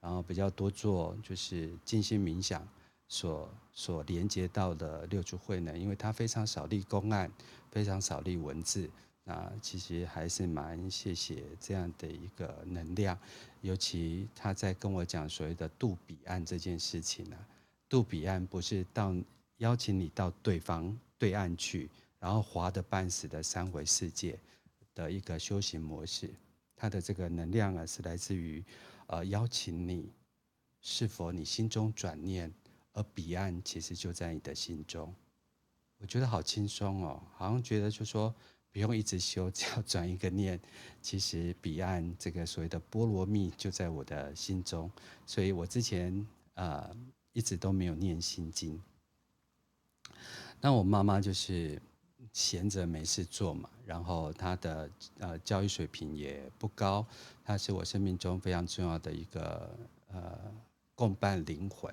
[0.00, 2.66] 然后比较多做就是静心冥想
[3.08, 7.30] 所所连接到的六祖慧能，因为它非常少立公案，
[7.70, 8.88] 非常少立文字。
[9.24, 13.16] 那其实还是蛮谢谢这样的一个能量，
[13.60, 17.36] 尤其他在跟我讲所谓的渡彼岸这件事情呢、
[17.88, 19.14] 渡彼岸不是到
[19.58, 24.36] 邀请你到对方对岸去，然后滑得半死的三维世界
[24.92, 26.28] 的一个修行模式。
[26.82, 28.60] 它的这个能量啊，是来自于
[29.06, 30.10] 呃邀请你，
[30.80, 32.52] 是否你心中转念，
[32.92, 35.14] 而彼岸其实就在你的心中。
[35.98, 38.34] 我觉得好轻松哦，好像觉得就说。
[38.72, 40.58] 不用一直修， 只要转一个念，
[41.02, 44.90] 其实彼岸这个所谓的波罗蜜就在我的心中。
[45.26, 46.90] 所以我之前呃
[47.34, 48.80] 一直都没有念心经。
[50.58, 51.78] 那我妈妈就是
[52.32, 57.06] 闲着没事做嘛，然后他的呃教育水平也不高，
[57.44, 59.70] 他是我生命中非常重要的一个
[60.12, 60.38] 呃
[60.94, 61.92] 共伴灵魂。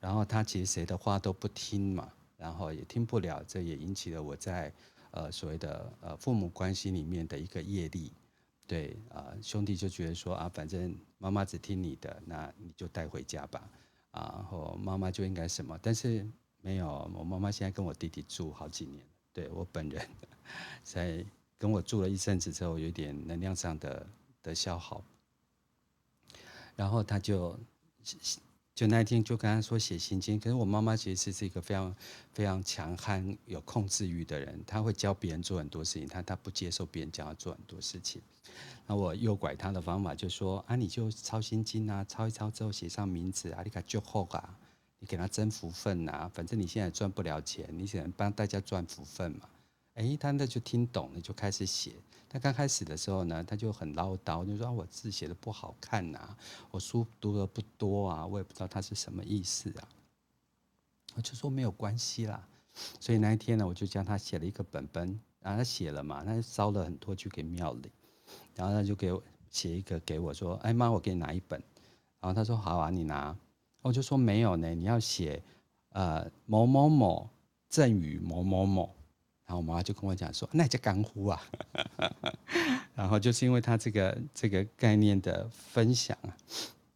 [0.00, 4.72] 然后他其实谁的话都不听嘛，然后也听不了，这也引起了我在。
[5.14, 8.10] 呃，所谓的呃父母关系里面的一个业力，
[8.66, 13.70] 对啊、兄弟就觉得说啊，反正妈妈只听你的，那你就带回家吧，
[14.12, 16.26] 啊，然后妈妈就应该什么，但是
[16.62, 20.08] 没有，我妈妈现在跟我弟弟住好几年，对我本人
[20.82, 21.24] 在
[21.58, 24.06] 跟我住了一阵子之后，有点能量上的
[24.42, 25.04] 的消耗，
[26.76, 27.58] 然后他就。
[28.74, 31.94] 就那天就跟他说写心经，可是我妈妈其实是一个非常
[32.32, 38.22] 非常强悍、有控制欲的人，她会教别人做很多事情，她她不接受别人教她做很多事情。
[38.86, 44.58] 那我诱拐她的方法就说啊，你就抄心经啊，抄一抄之后写上名字啊，你给他祝福啊，
[45.02, 49.48] 你给他增福分啊，反正你现在赚不了钱，你只能帮大家赚福分嘛。
[49.94, 51.94] 哎，他那就听懂了，就开始写。
[52.28, 56.36] 他刚开始的时候呢，他就很唠叨，就说：“我字写的不好看呐，
[56.70, 59.88] 我书读的不多啊，我也不知道他是什么意思啊。”
[61.16, 62.46] 我就说没有关系啦。
[63.00, 67.90] 所以那一天呢，我就叫他写了一个本本，然后他写了嘛，他就烧了很多去给庙里，
[68.54, 71.60] 然后他就给我写一个给我说：“哎妈，我给你拿一本。”
[72.22, 73.36] 然后他说：“好啊，你拿。”
[73.82, 75.42] 我就说：“没有呢，你要写
[75.90, 77.28] 呃某某某
[77.68, 78.94] 赠与某某某。”
[79.44, 81.42] 然后我妈就跟我讲说：“那叫干呼啊。
[82.94, 86.36] ”然后就是因为他这个这个概念的分享啊，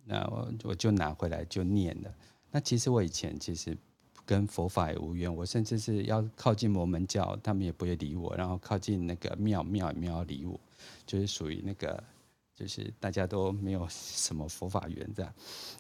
[0.05, 2.15] 那我我就拿回来就念了。
[2.51, 3.77] 那其实我以前其实
[4.25, 10.59] 跟佛法也无缘，我甚至是要靠近摩门教，他们也不会理我；然后靠近那个庙庙也没有理我，
[11.05, 12.03] 就是属于那个
[12.57, 15.33] 就是大家都没有什么佛法缘这样。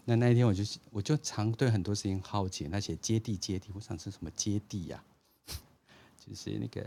[0.04, 5.02] 那那一天我就我就常对很多事情好奇，那些接地接地，我想是什么接地呀、
[5.46, 5.56] 啊？
[6.24, 6.82] 就是那个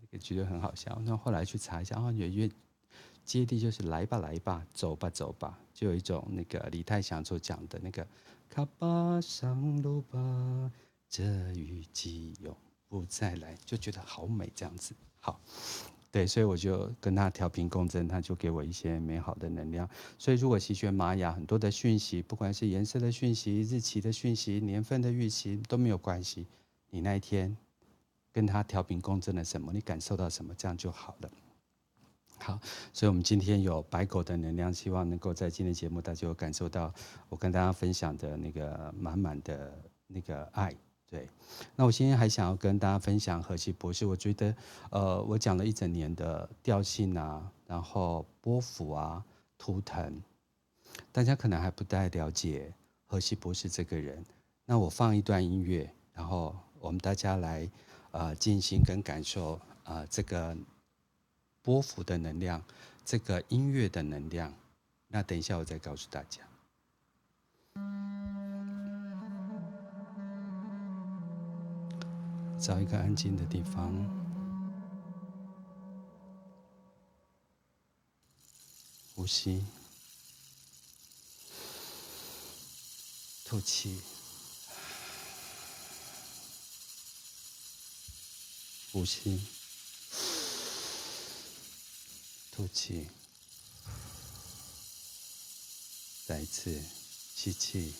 [0.00, 2.52] 那个觉得很好笑，那后来去查一下，哦，有一句
[3.22, 8.06] 接地就是来吧来吧，走吧走吧，就有一种那个李泰祥所讲的那个
[8.48, 10.72] 卡巴上路吧，
[11.08, 11.22] 这
[11.52, 12.56] 雨季永
[12.88, 14.94] 不再来，就觉得好美这样子。
[15.20, 15.40] 好，
[16.12, 19.88] 对，所以我就跟他调频共振，他就给我一些美好的能量。
[20.16, 26.46] 所以如果习学玛雅很多的讯息，不管是颜色的讯息、日期的讯息、年份的预期都没有关系，
[26.90, 27.56] 你那一天。
[28.34, 29.74] 跟他调频共振了什么？
[29.74, 30.54] 你感受到什么？
[30.54, 31.30] 这样就好了。
[32.38, 32.58] 好，
[32.90, 36.90] 所以我们今天有白狗的能量，希望能够在今天节目大家有感受到
[37.28, 40.74] 我跟大家分享的那个满满的那个爱。
[41.12, 41.28] 对，
[41.76, 44.56] 那我今天还想要跟大家分享荷西博士，我觉得
[44.88, 49.22] 呃，我讲了一整年的调性啊，然后波幅啊、
[49.58, 50.22] 图腾，
[51.12, 52.72] 大家可能还不太了解
[53.04, 54.24] 荷西博士这个人。
[54.64, 57.68] 那我放一段音乐，然后我们大家来。
[58.14, 59.54] 呃，静心跟感受
[59.84, 60.54] 啊、呃，这个
[61.62, 62.62] 波幅的能量
[63.06, 64.52] 这个音乐的能量。
[65.08, 66.42] 那等一下我再告诉大家。
[72.62, 73.92] 找一个安静的地方，
[79.16, 79.66] 呼吸，
[83.44, 84.00] 吐气，
[88.92, 89.44] 呼吸，
[92.52, 93.08] 吐气，
[96.28, 96.80] 再一次。
[97.34, 97.92] 吸气。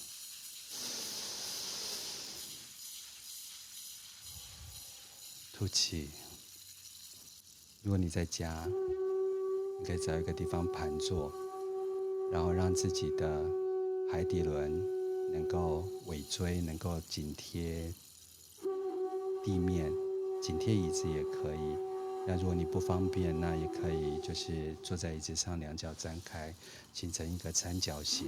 [5.62, 6.08] 吐气。
[7.84, 8.68] 如果你在家，
[9.78, 11.32] 你可以找一个地方盘坐，
[12.32, 13.48] 然后让自己的
[14.10, 14.84] 海底轮
[15.32, 17.94] 能够尾椎能够紧贴
[19.44, 19.92] 地面，
[20.42, 21.76] 紧贴椅子也可以。
[22.26, 26.52] 那如果你不方便，那也可以就是坐在椅子上，两脚张开，
[26.92, 28.26] 形成一个三角形，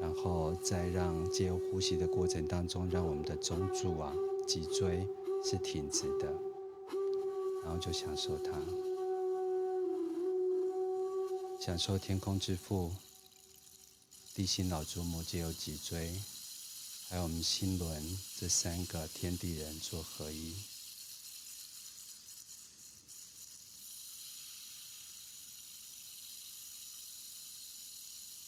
[0.00, 4.12] 然后再让借由呼吸的过程当中，让我们的中柱啊、
[4.48, 5.06] 脊椎。
[5.44, 6.26] 是挺直的，
[7.62, 8.52] 然后就享受它，
[11.60, 12.94] 享受天空之父、
[14.34, 16.22] 地心老祖母借由脊椎，
[17.08, 20.54] 还有我们心轮这三个天地人做合一。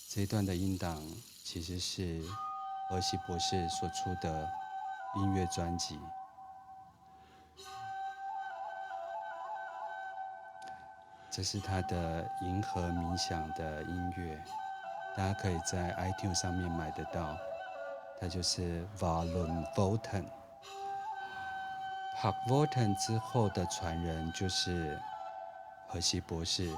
[0.09, 1.05] 这一段的音档
[1.43, 2.25] 其实是
[2.89, 4.49] 荷西博士所出的
[5.17, 5.99] 音乐专辑。
[11.35, 14.41] 这是他的银河冥想的音乐，
[15.17, 17.37] 大家可以在 iTunes 上面买得到。
[18.21, 20.27] 他就是 Vaughn Walton。
[22.23, 24.97] Vaughn Walton 之后的传人就是
[25.89, 26.73] 荷西博士，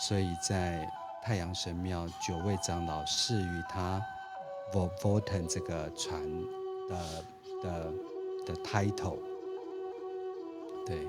[0.00, 0.84] 所以在
[1.22, 4.04] 太阳神庙九位长老赐予他
[4.74, 6.20] v o l t o n 这个传
[6.88, 7.24] 的
[7.62, 7.92] 的
[8.48, 9.20] 的 title，
[10.84, 11.08] 对。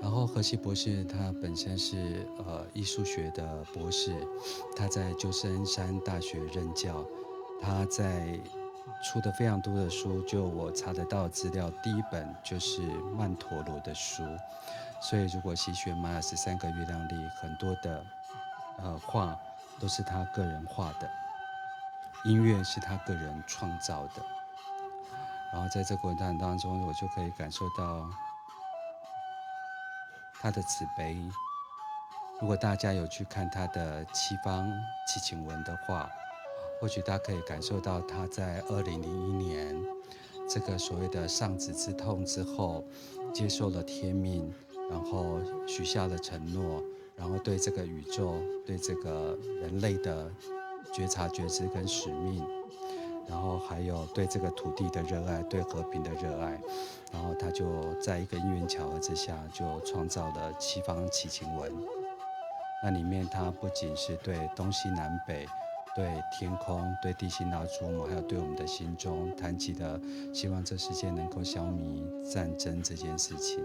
[0.00, 4.14] 然后荷西博士他本身是呃艺术学的博士，
[4.74, 7.04] 他在旧圣恩山大学任教，
[7.60, 8.40] 他在
[9.04, 12.80] 出的非常多的书，就我查得到资料，第一本就是
[13.14, 14.24] 曼陀罗的书，
[15.02, 18.04] 所以如果习学玛雅十三个月亮历，很多的
[18.78, 19.38] 呃画
[19.78, 21.10] 都是他个人画的，
[22.24, 24.24] 音乐是他个人创造的，
[25.52, 28.08] 然后在这过程当中，我就可以感受到。
[30.40, 31.14] 他的慈悲，
[32.40, 34.66] 如果大家有去看他的七方
[35.06, 36.08] 祈请文的话，
[36.80, 39.76] 或许大家可以感受到他在二零零一年
[40.48, 42.82] 这个所谓的丧子之痛之后，
[43.34, 44.50] 接受了天命，
[44.90, 46.82] 然后许下了承诺，
[47.14, 50.32] 然后对这个宇宙、对这个人类的
[50.90, 52.42] 觉察、觉知跟使命。
[53.30, 56.60] 然后还有对这个土地的热爱，对和平的热爱，
[57.12, 61.72] 然后他就在一个因缘巧合之下，就创造了七方祈请文。
[62.82, 65.46] 那里面他不仅是对东西南北、
[65.94, 70.00] 对天空、对地心老祖母，还有对我们的心中谈及的，
[70.34, 73.62] 希望这世界能够消弭战争这件事情。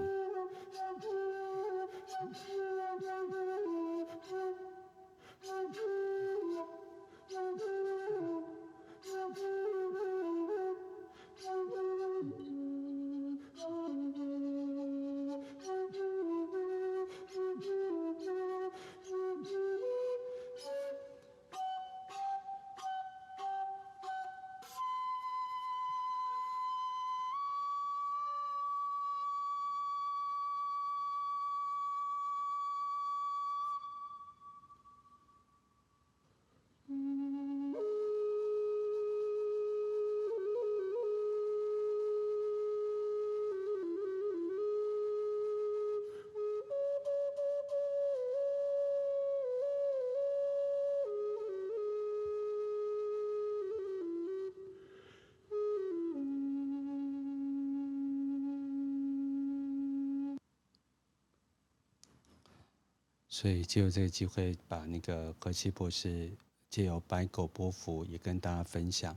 [63.45, 66.31] 所以，借由这个机会，把那个何西博士
[66.67, 69.15] 借由白狗波幅也跟大家分享。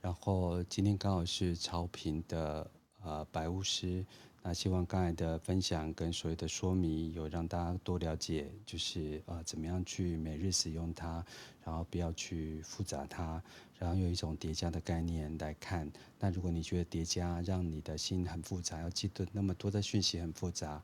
[0.00, 2.70] 然后今天刚好是超频的
[3.02, 4.06] 呃白巫师，
[4.44, 11.26] 那希望刚才的分享跟所有的说明，有让大家多了解，就是呃怎么样去每日使用它，
[11.64, 13.42] 然后不要去复杂它，
[13.76, 15.90] 然后用一种叠加的概念来看。
[16.20, 20.80] 那如果你觉得叠加让你的心很复杂，要记得那么多的讯息很复杂。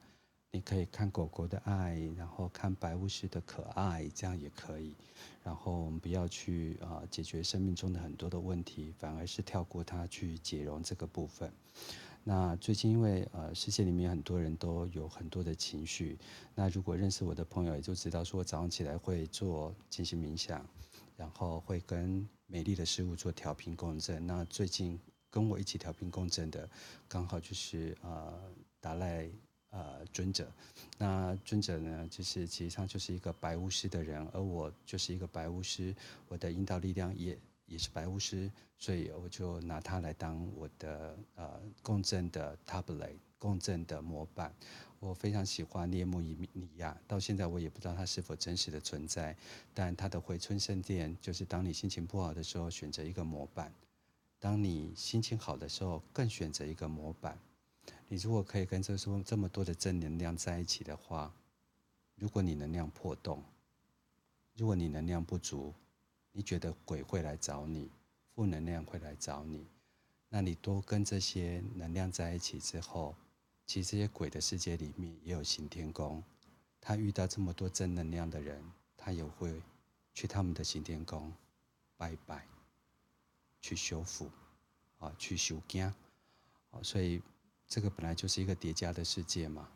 [0.52, 4.96] 你可以看狗狗的爱，然后看白巫师的可爱，这样也可以。
[5.44, 11.52] 然后我们不要去啊、解决生命中的很多的问题，反而是跳过它去解容这个部分。
[12.24, 16.18] 那最近因为呃世界里面很多人都有很多的情绪，
[16.54, 20.66] 那如果认识我的朋友也就知道，说我早上起来会做进行冥想，
[21.16, 24.26] 然后会跟美丽的事物做调频共振。
[24.26, 24.98] 那最近
[25.30, 26.68] 跟我一起调频共振的，
[27.08, 28.38] 刚好就是呃
[28.80, 29.30] 达赖。
[29.70, 30.50] 呃，尊者，
[30.98, 35.94] 那尊者呢，就是其实上就是一个白巫师的人，而我就是一个白巫师，
[36.26, 44.52] 我的引导力量也也是白巫师，所以我就拿它来当我的呃共振的 tablet，共振的模板。
[44.98, 49.34] 我非常喜欢涅木伊尼亚，到现在我也不知道它是否真实的存在，
[49.72, 53.70] 但它的回春圣殿就是当你心情不好的时候，选择一个模板；
[54.40, 57.38] 当你心情好的时候，更选择一个模板。
[58.12, 61.32] 你如果可以跟这说这么多的正能量在一起的话，
[62.16, 63.40] 如果你能量破洞，
[64.56, 65.72] 如果你能量不足，
[66.32, 67.88] 你觉得鬼会来找你，
[68.34, 69.64] 负能量会来找你，
[70.28, 73.14] 那你多跟这些能量在一起之后，
[73.64, 76.20] 其实这些鬼的世界里面也有行天宫，
[76.80, 78.60] 他遇到这么多正能量的人，
[78.96, 79.62] 他也会
[80.14, 81.32] 去他们的行天宫
[81.96, 82.44] 拜拜，
[83.60, 84.28] 去修复
[84.98, 87.22] 啊，去修经啊，所以。
[87.70, 89.68] 这个本来就是一个叠加的世界嘛，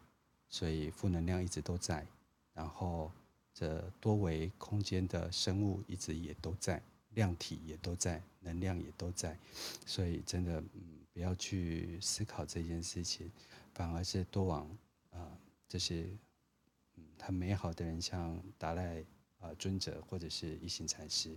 [0.49, 2.05] 所以负能量一直都在，
[2.53, 3.13] 然后
[3.55, 9.39] 这多维空间的生物一直也都在，量体也都在，能量也都在，
[9.87, 10.61] 所以真的
[11.13, 13.31] 不要去思考这件事情，
[13.75, 14.69] 反而是多往
[15.13, 15.31] 啊
[15.69, 16.05] 这些
[16.97, 19.05] 嗯很美好的人，像达赖
[19.39, 21.37] 啊尊者或者是一行禅师，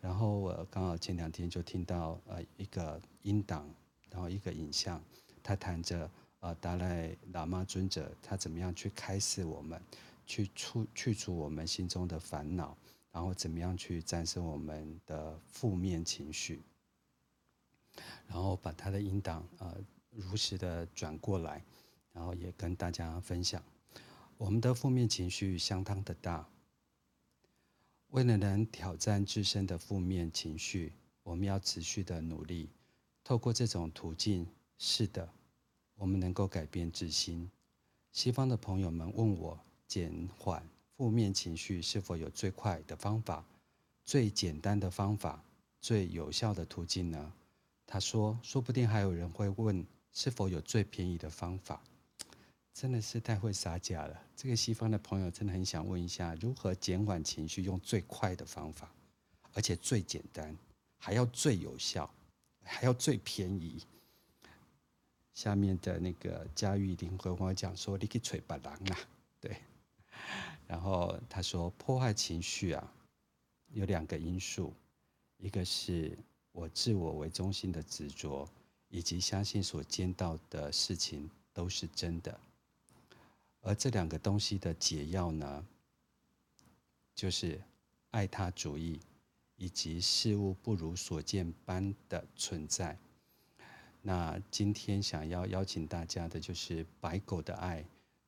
[0.00, 3.68] 然后我刚好前两天就听到呃一个音档，
[4.08, 5.02] 然后一个影像。
[5.50, 9.82] 他谈着，呃，达赖喇嘛尊者他怎么样去开示我们，
[10.24, 12.76] 去除去除我们心中的烦恼，
[13.10, 16.62] 然后怎么样去战胜我们的负面情绪，
[18.28, 19.76] 然后把他的音档呃
[20.12, 21.64] 如实的转过来，
[22.12, 23.60] 然后也跟大家分享，
[24.38, 26.48] 我们的负面情绪相当的大，
[28.10, 30.92] 为了能挑战自身的负面情绪，
[31.24, 32.68] 我们要持续的努力，
[33.24, 34.46] 透过这种途径。
[34.82, 35.30] 是的，
[36.00, 37.50] 我们能够改变自心。
[38.10, 43.44] 西方的朋友们问我，减缓负面情绪是否有最快的方法、
[44.06, 45.44] 最简单的方法、
[45.78, 47.30] 最有效的途径呢？
[47.86, 51.82] 他说，说不定还有人会问，是否有最便宜的方法？
[52.72, 54.18] 真的是太会撒假了。
[54.34, 58.90] 这个西方的朋友真的很想问一下，如何减缓情绪，用最快的方法，
[59.52, 60.56] 而且最简单，
[60.96, 62.10] 还要最有效，
[62.62, 63.82] 还要最便宜。
[65.40, 68.98] 下面的那个佳玉一定会跟我讲说：“你去捶白狼啊！”
[69.40, 69.56] 对，
[70.66, 72.92] 然后他说：“破坏情绪啊，
[73.68, 74.74] 有两个因素，
[75.38, 76.14] 一个是
[76.52, 78.46] 我自我为中心的执着，
[78.90, 82.38] 以及相信所见到的事情都是真的。
[83.62, 85.66] 而这两个东西的解药呢，
[87.14, 87.58] 就是
[88.10, 89.00] 爱他主义，
[89.56, 92.94] 以及事物不如所见般的存在。”
[94.02, 97.84] 那今天想要邀请大家的就是白狗的爱，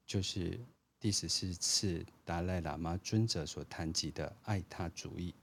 [0.06, 0.60] 就是
[1.00, 5.34] 第十四次达赖喇嘛尊者所谈及的爱他主义。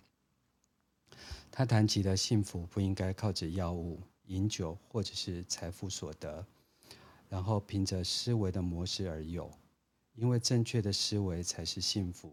[1.51, 6.45] 他谈及的幸福不应该靠着药物、饮酒或者是财富所得，
[7.27, 9.51] 然后凭着思维的模式而有，
[10.13, 12.31] 因为正确的思维才是幸福、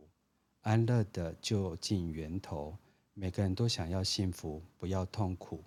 [0.61, 2.77] 安乐的究竟源头。
[3.15, 5.65] 每个人都想要幸福，不要痛苦。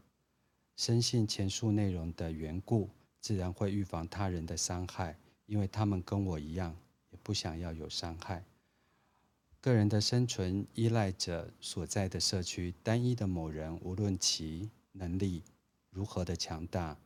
[0.80, 6.74] 深信前述内容的缘故，自然会预防他人的伤害，因为他们跟我一样，
[7.10, 8.46] 也不想要有伤害。
[9.60, 15.44] 个人的生存依赖着所在的社区，单一的某人，无论其能力
[15.90, 16.98] 如何的强大，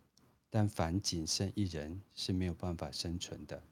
[0.51, 3.63] 但凡仅剩一人是没有办法生存的。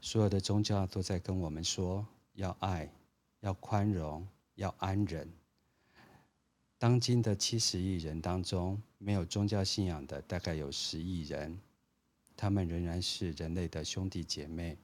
[0.00, 2.88] 所有的宗教都在跟我们说，要爱，
[3.40, 5.28] 要宽容，要安忍。
[6.78, 11.58] 当今的七十亿人当中，没有宗教信仰的大概有十亿人，
[12.36, 14.78] 他们仍然是人类的兄弟姐妹，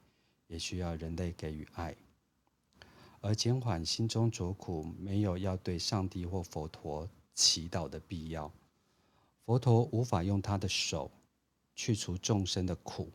[0.49, 1.95] 也需要人类给予爱。
[3.21, 8.53] 而减缓心中浊苦，没有要对上帝或佛陀祈祷的必要。
[9.45, 11.11] 佛陀无法用他的手
[11.77, 13.13] 去除众生的苦，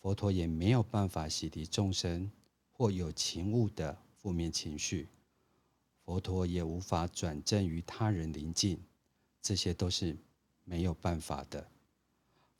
[0.00, 2.28] 佛陀也没有办法洗涤众生
[2.72, 5.08] 或有情物的负面情绪。
[6.04, 8.80] 佛陀也无法转正于他人邻近，
[9.42, 10.16] 这些都是
[10.64, 11.66] 没有办法的。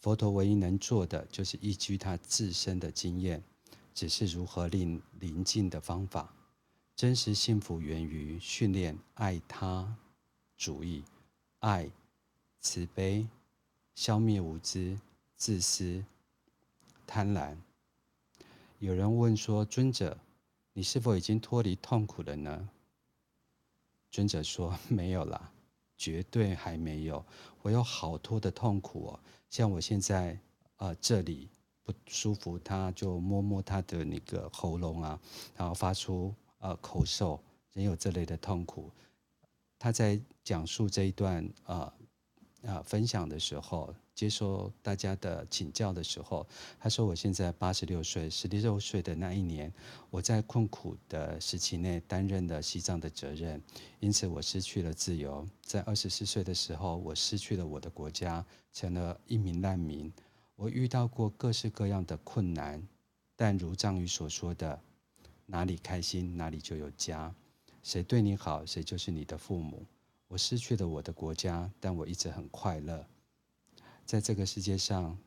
[0.00, 3.40] 佛陀唯一能做的，就是依据他自身的经验，
[3.94, 6.34] 只是如何令临近的方法。
[6.96, 9.96] 真实幸福源于训练爱他
[10.56, 11.04] 主义，
[11.60, 11.88] 爱
[12.60, 13.26] 慈悲，
[13.94, 14.98] 消灭无知、
[15.36, 16.04] 自私、
[17.06, 17.56] 贪婪。
[18.78, 20.18] 有人问说：“尊者，
[20.72, 22.68] 你是否已经脱离痛苦了呢？”
[24.10, 25.52] 尊者说：“没有啦，
[26.02, 27.24] 绝对还没有。
[27.62, 30.36] 我有好多的痛苦哦，像我现在
[30.78, 31.48] 呃这里
[31.84, 35.20] 不舒服，他就摸摸他的那个喉咙啊，
[35.56, 37.40] 然后发出呃口哨
[37.72, 38.90] 仍有这类的痛苦。
[39.78, 41.92] 他在讲述这一段呃
[42.64, 46.46] 啊、分享的时候。”接受大家的请教的时候，
[46.78, 49.72] 他说：“我现在八十六岁，十六岁的那一年，
[50.10, 53.60] 我在困苦的时期内担任了西藏的责任，
[54.00, 55.48] 因此我失去了自由。
[55.62, 60.12] 在二十四岁的时候，我失去了我的国家，成了一名难民。
[60.54, 62.86] 我遇到过各式各样的困难，
[63.34, 64.78] 但如藏语所说的，
[65.46, 67.34] 哪里开心，哪里就有家。
[67.82, 69.86] 谁对你好，谁就是你的父母。
[70.32, 73.06] 我失去了我的国家，但我一直很快乐。”
[74.06, 75.18] 在这个世界上，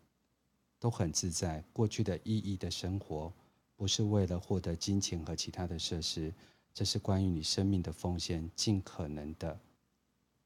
[0.80, 1.64] 都很自在。
[1.72, 3.32] 过去的意义的生活，
[3.76, 6.34] 不是为了获得金钱和其他的设施，
[6.74, 9.60] 这是关于你生命的奉献，尽可能的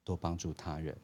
[0.04, 0.98] 多帮助他人。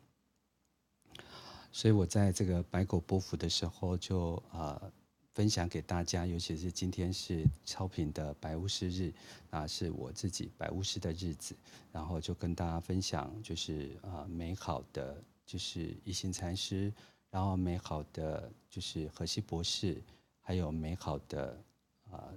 [1.72, 4.91] 所以我在这个白狗波符的时候就，就呃
[5.36, 9.14] 分享给大家，尤其是今天是超频的白巫师日，
[9.50, 11.54] 啊，是我自己白巫师的日子，
[11.92, 16.92] 然后就跟大家分享，就是呃美好的，就是一行禅师。
[17.30, 20.02] 然后美好的就是荷西博士，
[20.40, 21.62] 还有美好的
[22.10, 22.32] 啊、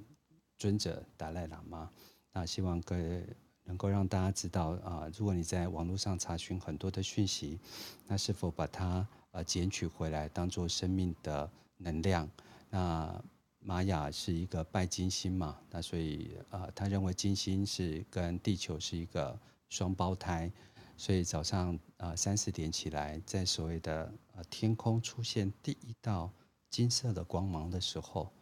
[0.58, 1.88] 尊者达赖喇嘛。
[2.32, 3.24] 那希望各位
[3.62, 7.60] 能够让大家知道啊、如果你在网络上查询很多的讯息，
[8.08, 12.28] 那是否把它呃捡取回来当做生命的能量？
[12.70, 13.24] 那
[13.60, 19.38] 玛雅是一个拜金星嘛，那所以、呃，他认为金星是跟地球是一个
[19.68, 20.50] 双胞胎。
[20.96, 26.32] 所以早上啊三四点起来，在所谓的呃天空出现第一道
[26.70, 28.32] 金色的光芒的时候，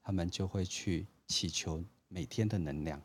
[0.00, 3.02] 他们就会去祈求每天的能量，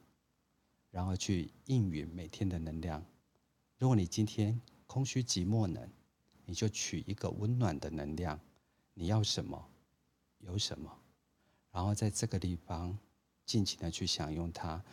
[0.92, 3.04] 然后去应允每天的能量。
[3.80, 5.90] 如果你今天空虚寂寞冷，
[6.46, 8.40] 你就取一个温暖的能量，
[8.94, 9.69] 你要什么
[10.40, 10.92] 有什么，
[11.72, 12.98] 然后在这个地方
[13.46, 14.84] 尽情的去享用它。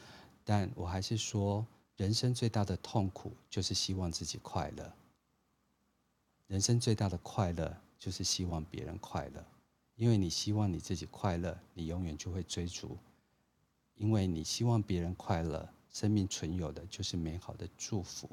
[0.45, 1.67] 但我还是说。
[1.97, 4.93] 人生最大的痛苦就是希望自己快乐。
[6.47, 9.43] 人生最大的快乐就是希望别人快乐，
[9.95, 12.99] 因为你希望你自己快乐，你永远就会追逐。
[13.95, 18.29] 因为你希望别人快乐，生命存有的就是美好的祝福。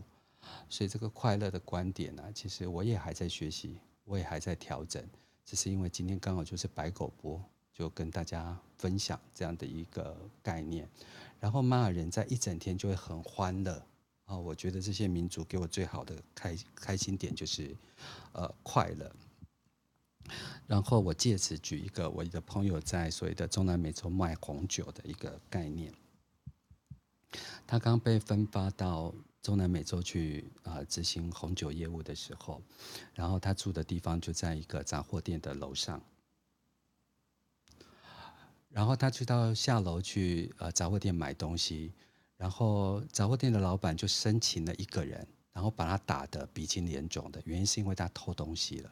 [0.70, 5.01] 所以这个快乐的观点呢，其实我也还在学习，我也还在调整。
[5.46, 10.88] 只是因为今天刚好就是白狗波，就跟大家分享这样的一个概念。
[11.39, 13.86] 然后玛雅人在一整天就会很欢乐
[14.26, 14.38] 啊！
[14.38, 17.76] 我觉得这些民族给我最好的开开心点就是，
[18.32, 19.14] 呃，快乐。
[20.66, 25.94] 然后我借此举一个我一个朋友在所谓的中南美洲卖红酒的一个概念。
[27.68, 29.14] 他刚被分发到
[29.44, 32.64] 中南美洲去啊执行红酒业务的时候，
[33.14, 36.02] 然后他住的地方就在一个杂货店的楼上。
[38.70, 41.94] 然后他去到下楼去呃杂货店买东西，
[42.38, 48.91] 然后杂货店的老板就申请了一个人，然后把他打得鼻青脸肿的，原因是因为他偷东西了。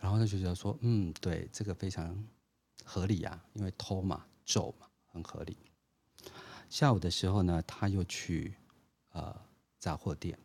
[0.00, 2.26] 然后他就觉得说，嗯，对，这个非常
[2.84, 5.56] 合理啊，因为偷嘛，揍嘛，很合理。
[6.68, 8.54] 下午的时候呢，他又去
[9.12, 9.34] 呃
[9.78, 10.38] 杂货店，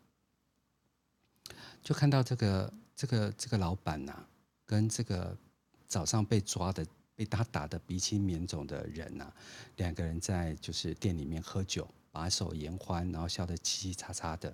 [1.84, 4.26] 就看到这个这个这个老板呐、
[4.66, 5.38] 跟这个
[5.88, 6.86] 早上被抓的。
[7.18, 9.34] 被他打得鼻青脸肿的人呐、啊，
[9.78, 14.54] 两个人在就是店里面喝酒，把手言欢，然后笑得叽叽喳喳的。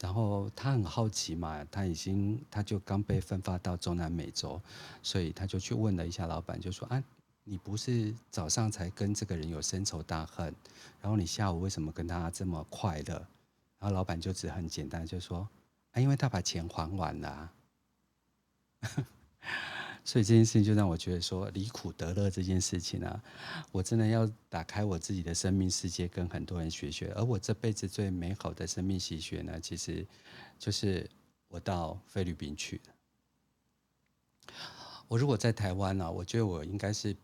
[0.00, 4.60] 然后他很好奇嘛，他已经他就刚被分发到中南美洲，
[5.00, 7.00] 所以他就去问了一下老板，就说：“啊，
[7.48, 10.52] 你不是早上才跟这个人有深仇大恨，
[11.00, 13.14] 然后你下午为什么跟他这么快乐？”
[13.78, 15.48] 然后老板就只很简单就说
[15.92, 17.52] ：“啊，因为他把钱还完了、
[20.04, 23.22] ”所以这件事情就让我觉得说，离苦得乐这件事情啊，
[23.70, 27.12] 我真的要打开我自己的生命世界，跟很多人学学。
[27.12, 30.04] 而我这辈子最美好的生命习学呢，其实
[30.58, 31.08] 就是
[31.46, 32.80] 我到菲律宾去。
[35.08, 37.16] 我如果在台湾呢、我觉得我应该是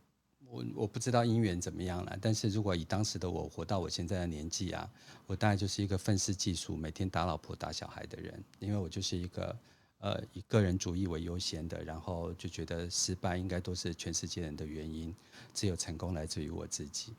[0.53, 2.19] 我我不知道姻缘怎么样了。
[2.21, 4.89] 但是如果以当时的我活到我现在的年纪啊，
[5.27, 9.57] 我大概就是一个愤世嫉俗、每天打老婆打小孩的人，因为我就是一个。
[10.03, 15.15] 呃以个人主义为优先的，然后就觉得失败应该都是全世界人的原因，
[15.55, 17.15] 只有成功来自于我自己。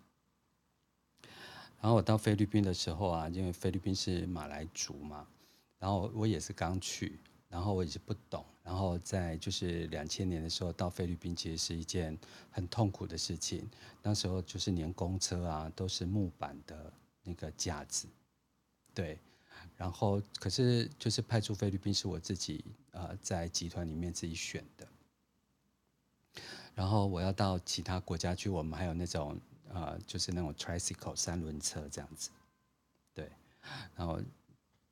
[1.80, 5.26] 然后我到菲律宾的时候啊，因为菲律宾是马来族嘛，
[5.80, 7.18] 然后我也是刚去，
[7.48, 12.18] 然后我也是不懂，然后在就是两千年的时候到菲律宾，其实是一件
[12.50, 13.70] 很痛苦的事情。
[14.02, 16.92] 那时候就是连公车啊都是木板的
[17.24, 18.08] 那个架子，
[18.94, 19.20] 对，
[19.78, 24.88] 然后可是就是派出菲律宾是我自己呃在集团里面自己选的，
[26.74, 29.40] 然后我要到其他国家去，我们还有那种。
[29.70, 32.30] 呃，就是那种 tricycle 三轮车这样子，
[33.12, 33.28] 对，
[33.96, 34.22] 然后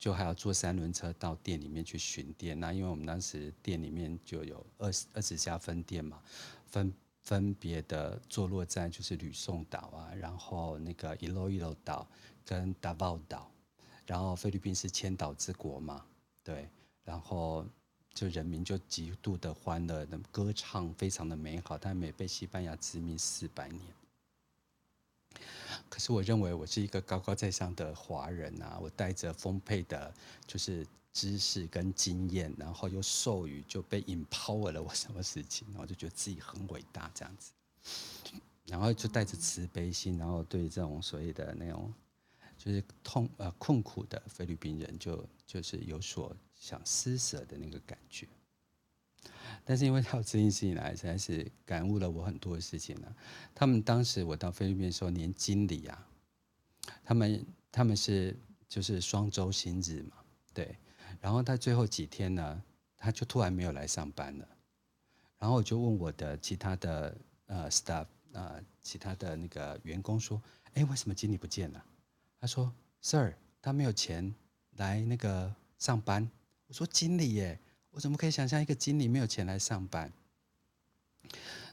[0.02, 2.60] 就还要坐三轮车到店里面去巡店。
[2.60, 6.20] 那因为我们当时店里面就有二十二十家分店嘛，
[6.66, 6.92] 分
[7.22, 12.08] 分别的坐落在就是吕宋岛啊，然后那个伊洛伊洛岛
[12.44, 13.52] 跟达宝岛，
[14.08, 16.04] 然后菲律宾是千岛之国嘛，
[16.44, 16.68] 对，
[17.04, 17.64] 然后
[18.12, 23.82] 就人民就极度的欢乐，那歌唱非常的美好，但没被西班牙殖民四百年。
[25.90, 30.14] 可是我认为我是一个高高在上的华人啊，我带着丰沛的，
[30.48, 37.52] 就是知识跟经验，然后又授予就被 empower 了我什么事情，然后就觉得自己很伟大这样子，
[38.66, 41.94] 然后就带着慈悲心，然后对这种所谓的那种
[42.58, 45.16] 就是痛呃困苦的菲律宾人就，
[45.46, 48.28] 就就是有所想施舍的那个感觉。
[49.64, 53.16] 但是因为到这件事情来，实在是感悟了我很多的事情呢。
[53.54, 56.08] 他们当时我到菲律宾的时候，连经理啊，
[57.04, 58.36] 他们他们是
[58.68, 60.16] 就是双周薪日嘛，
[60.54, 60.76] 对。
[61.20, 62.64] 然后他最后几天呢，
[62.98, 64.48] 他就突然没有来上班了。
[65.38, 67.16] 然后我就问我的其他的
[67.46, 70.42] 呃 staff 呃其他的那个员工说，
[70.74, 71.86] 哎，为什么经理不见了？
[72.40, 74.34] 他说，Sir，他没有钱
[74.78, 76.28] 来那个上班。
[76.68, 77.60] 我说经理耶。
[77.92, 80.12] 我怎么可以想象一个经理没有钱来上班？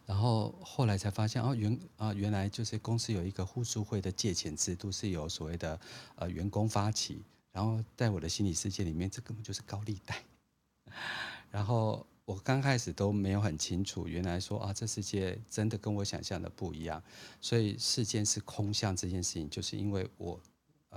[0.04, 5.78] 然后后来才发现，哦，原啊原来就是公司有一个互助会的借钱制度，是有所谓的
[6.16, 10.22] 呃员工发起，然后在我的心理世界里面，这根本就是高利贷。
[11.50, 17.02] 然后我刚开始都没有很清楚，原来说啊，这世界真的跟我想象的不一样，
[17.40, 20.40] 所以世间是空相这件事情，就是因为我。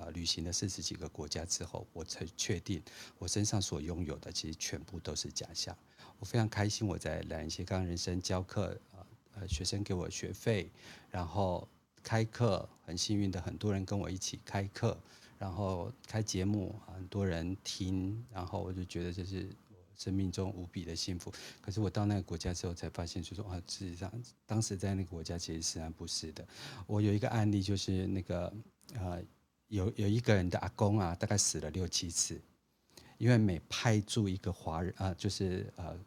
[0.01, 2.81] 呃，旅行了四十几个国家之后，我才确定
[3.19, 5.77] 我身上所拥有的其实全部都是假象。
[6.17, 10.71] 我非常开心，我在蓝斜杠人生教课，呃呃，学生给我学费，
[11.11, 11.67] 然后
[12.01, 14.97] 开课，很幸运的很多人跟我一起开课，
[15.37, 19.55] 然后开节目，很多人听，然后我就觉得这是
[19.95, 21.31] 生命中无比的幸福。
[21.61, 24.11] 可是我到那个国家之后才发现，就说啊，事实上
[24.47, 26.43] 当时在那个国家其实实然不是的。
[26.87, 28.51] 我有一个案例，就是那个
[28.95, 29.21] 呃。
[29.71, 32.39] 有有一个人的阿公啊，大概死了六七次，
[33.17, 35.97] 因为每派驻一个华人啊，就是呃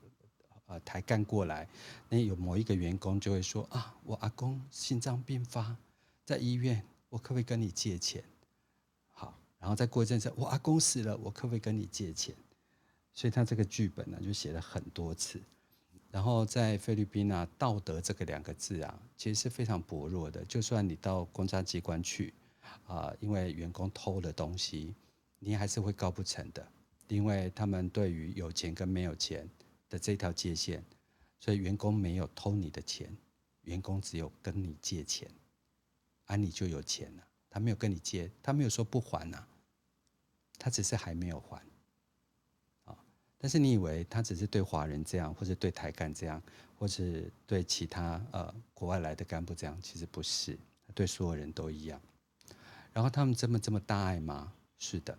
[0.66, 1.66] 呃台干过来，
[2.10, 5.74] 那有某一个员工就会说啊，我阿公心脏病发
[6.26, 8.22] 在医院，我可不可以跟你借钱？
[9.10, 12.34] 好，然后再过一阵子，我阿公死了，我可不可以跟你借钱？
[13.14, 15.40] 所以他这个剧本呢，就写了很多次。
[16.10, 22.34] 然后在菲律宾啊，道德这个两个字啊，其实是非常薄弱的，就算你到公家机关去。
[22.86, 24.94] 啊，因为员工偷了东西，
[25.38, 26.66] 你还是会告不成的，
[27.08, 29.48] 因为他们对于有钱跟没有钱
[29.88, 30.82] 的这条界限，
[31.40, 33.14] 所以员工没有偷你的钱，
[33.62, 35.30] 员工只有跟你借钱，
[36.24, 37.22] 啊，你就有钱了。
[37.50, 39.46] 他没有跟你借，他没有说不还呐，
[40.58, 41.62] 他只是还没有还。
[42.84, 42.98] 啊，
[43.38, 46.42] 但是你以为他只是对华人这样，或者对台干这样，
[46.76, 50.58] 或是对其他呃国外来的干部这样，其实不是，
[50.94, 52.00] 对所有人都一样。
[52.94, 54.54] 然后他们这么这么大爱吗？
[54.78, 55.18] 是的。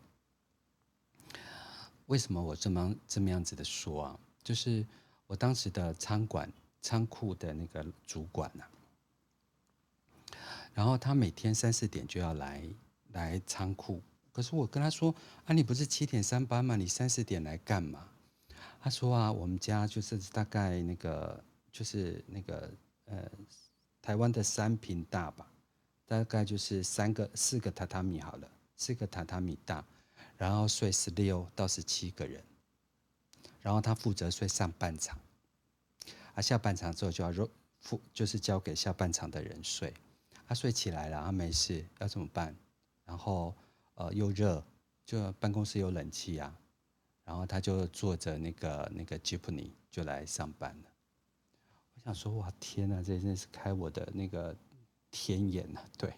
[2.07, 4.19] 为什么我这么这么样子的说啊？
[4.43, 4.85] 就是
[5.27, 6.51] 我当时的餐馆
[6.81, 10.37] 仓库的那个主管呐、啊，
[10.73, 12.63] 然后他每天三四点就要来
[13.11, 14.01] 来仓库，
[14.31, 15.13] 可是我跟他说
[15.45, 16.75] 啊，你不是七点上班吗？
[16.75, 18.07] 你三四点来干嘛？
[18.79, 22.71] 他说啊，我们家就是大概那个就是那个
[23.05, 23.29] 呃
[23.99, 25.51] 台湾的三平大吧。
[26.07, 28.47] 大概就是三个、四个榻榻米好了，
[28.77, 29.83] 四个榻榻米大，
[30.37, 32.43] 然后睡十六到十七个人，
[33.59, 35.19] 然后他负责睡上半场，
[36.35, 37.49] 啊，下半场之后就要
[37.79, 39.91] 负就是交给下半场的人睡，
[40.47, 42.55] 他睡起来了，他没事，要怎么办？
[43.03, 43.55] 然后
[43.95, 44.63] 呃又热，
[45.05, 46.55] 就办公室有冷气啊，
[47.23, 50.89] 然后他就坐着那个那个吉普尼就来上班了。
[51.95, 54.55] 我想说哇天哪，这真是开我的那个。
[55.17, 56.13] 天眼呐， 对，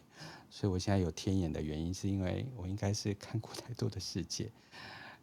[0.50, 4.52] 所以我现在有天眼的原因，是因为我应该是看过太多的世界。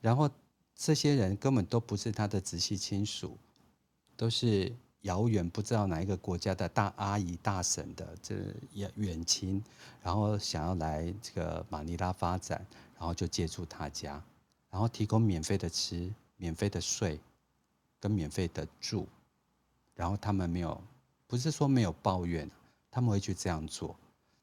[0.00, 0.30] 然后
[0.76, 3.36] 这些人根本都不是他的直系亲属，
[4.16, 8.36] 都是遥远不知道哪一个国家的大阿姨、大婶的这
[8.74, 9.60] 远远亲，
[10.04, 12.64] 然后想要来这个马尼拉发展，
[12.96, 14.22] 然后就借住他家，
[14.70, 17.18] 然后提供免费的吃、免费的睡
[17.98, 19.08] 跟免费的住，
[19.96, 20.80] 然后他们没有，
[21.26, 22.48] 不是说没有抱怨，
[22.94, 23.96] 他们会去这样做。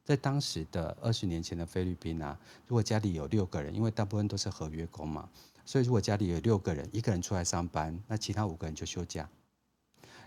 [0.04, 2.38] 在当时的二十年前的菲律宾啊，
[2.68, 5.30] 如果家里有六个人，因为大部分都是合约工嘛，
[5.64, 9.30] 所以如果家里有六个人，一个人出来上班，那其他五个人就休假。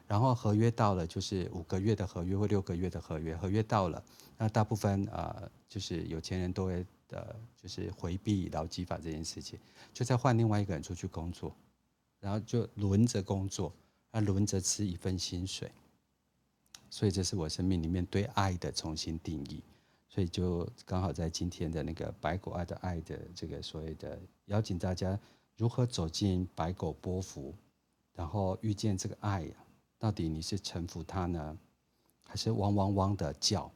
[0.07, 4.03] 然后合约到了，就是五个月的合约或六个月的合约，合约到了，
[4.39, 9.59] 那大部分呃，就是有钱人都会呃，就是回避劳基法这件事情，
[9.93, 11.55] 就再换另外一个人出去工作，
[12.21, 13.71] 然后就轮着工作，
[14.13, 15.71] 啊，轮着吃一份薪水。
[16.95, 19.61] 所以这是我生命里面对爱的重新定义。
[20.09, 25.19] 所以就刚好在今天的那个白狗爱的爱的这个所谓的邀请大家
[25.57, 27.53] 如何走进白狗波伏，
[28.15, 29.57] 然后遇见这个爱呀，
[29.99, 31.59] 到底你是臣服它呢，
[32.23, 33.69] 还是汪汪汪的叫，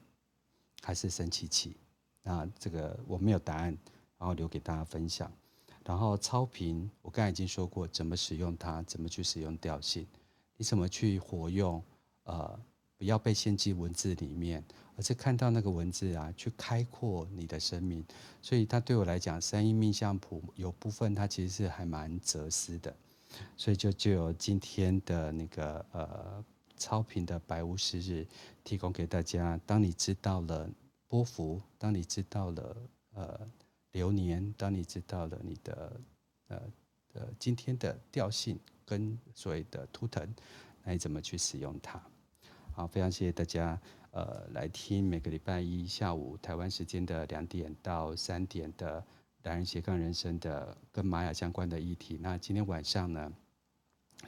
[0.81, 1.77] 还是生气气？
[2.23, 3.77] 那这个我没有答案，
[4.17, 5.29] 然后留给大家分享。
[5.85, 10.07] 然后超频，我刚才已经说过怎么使用它，怎么去使用调性，
[10.57, 11.83] 你怎么去活用？
[12.23, 12.61] 呃，
[12.99, 14.63] 不要被限制文字里面。
[14.97, 18.05] 而是看到那个文字啊，去开阔你的生命，
[18.43, 22.93] 所以它对我来讲，三一命相谱有部分它其实是还蛮哲思的，
[23.57, 26.45] 所以就就有今天的那个呃
[26.77, 28.27] 超频的白巫师日
[28.65, 29.57] 提供给大家。
[29.65, 30.69] 当你知道了
[31.07, 32.77] 波幅，当你知道了
[33.15, 33.41] 呃
[33.93, 36.01] 流年，当你知道了你的
[36.49, 36.61] 呃
[37.13, 40.29] 呃今天的调性跟所谓的图腾，
[40.83, 42.03] 那你怎么去使用它？
[42.79, 43.77] 好，非常谢谢大家。
[44.13, 49.05] 呃，来听每个礼拜一下午台湾时间的两点到三点的
[49.43, 52.17] 达人斜杠人生的跟玛雅相关的议题。
[52.23, 53.33] 那今天晚上呢，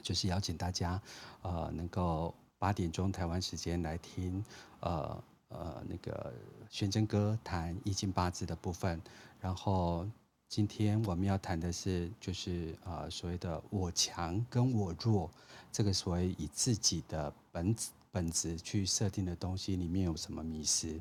[0.01, 1.01] 就是邀请大家，
[1.43, 4.43] 呃，能够八点钟台湾时间来听，
[4.81, 6.33] 呃呃，那个
[6.69, 9.01] 玄真哥谈易经八字的部分。
[9.39, 10.05] 然后
[10.51, 15.31] 今天我们要谈的是，就是呃所谓的我强跟我弱，
[15.71, 17.89] 这个所谓以自己的本质。
[18.11, 20.99] 本质去设定的东西里面有什么迷思？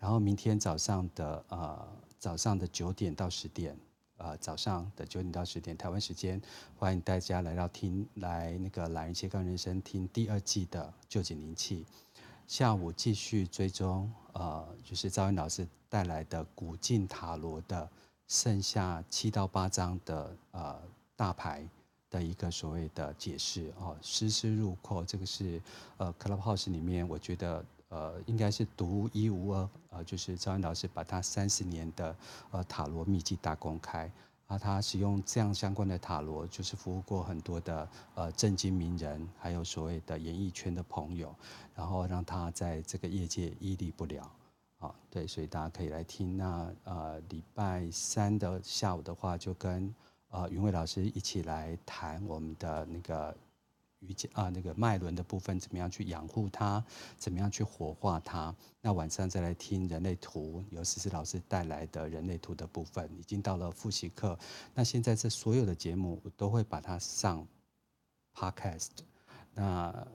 [0.00, 1.88] 然后明天早上的呃
[2.18, 3.78] 早上的九点到十点，
[4.16, 6.42] 呃早上的九点到十点台湾时间，
[6.74, 11.86] 欢迎大家来到听来那个懒人斜杠人生听第二季的臼井灵气。
[12.48, 17.88] 下午继续追踪呃就是赵云老师带来的古镜塔罗的
[18.30, 20.80] 剩下七到八张的呃
[21.16, 21.68] 大牌。
[22.12, 25.62] 的一个所谓的解释哦，丝丝入扣，这个是
[25.96, 32.16] 呃 Clubhouse 里面我觉得呃应该是独一无二，呃就是赵云老师把他三十年的
[32.50, 34.10] 呃塔罗秘籍大公开，
[34.48, 41.32] 啊他使用这样相关的塔罗，就是服务过很多的呃政经名人，还有所谓的演艺圈的朋友，
[41.76, 44.28] 然后让他在这个业界屹立不了，
[44.80, 46.36] 啊对，所以大家可以来听。
[46.36, 49.94] 那呃礼拜三的下午的话就跟。
[50.32, 53.36] 呃，云伟老师一起来谈我们的那个
[53.98, 56.80] 瑜伽啊，那个脉轮的部分，怎么样去养护它，
[57.18, 58.54] 怎么样去活化它。
[58.80, 64.38] 那晚上再来听人类图，由思思老师带来的人类图的部分，已经到了复习课。
[64.72, 67.44] 那现在这所有的节目，我都会把它上
[68.32, 68.90] Podcast。
[69.52, 70.06] 那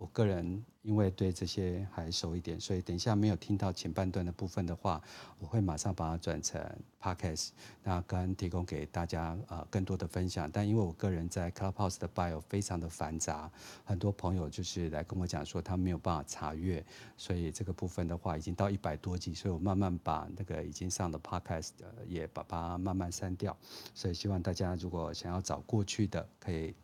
[0.00, 4.98] 我个人因为对这些还熟一点，所以等一下没有听到前半段的部分的话，
[5.38, 6.58] 我会马上把它转成
[6.98, 7.50] podcast，
[7.82, 10.50] 那跟提供给大家呃更多的分享。
[10.50, 13.50] 但因为我个人在 Clubhouse 的 bio 非常的繁杂，
[13.84, 16.82] 很多朋友就是来跟我讲说他没有办法查阅，
[17.18, 21.72] 所以这个部分的话已经到一百多集，所以我慢慢把那个已经上的 podcast
[22.06, 23.54] 也把它慢慢删掉。
[23.94, 26.74] 所以希望大家如果想要找过去的，可以。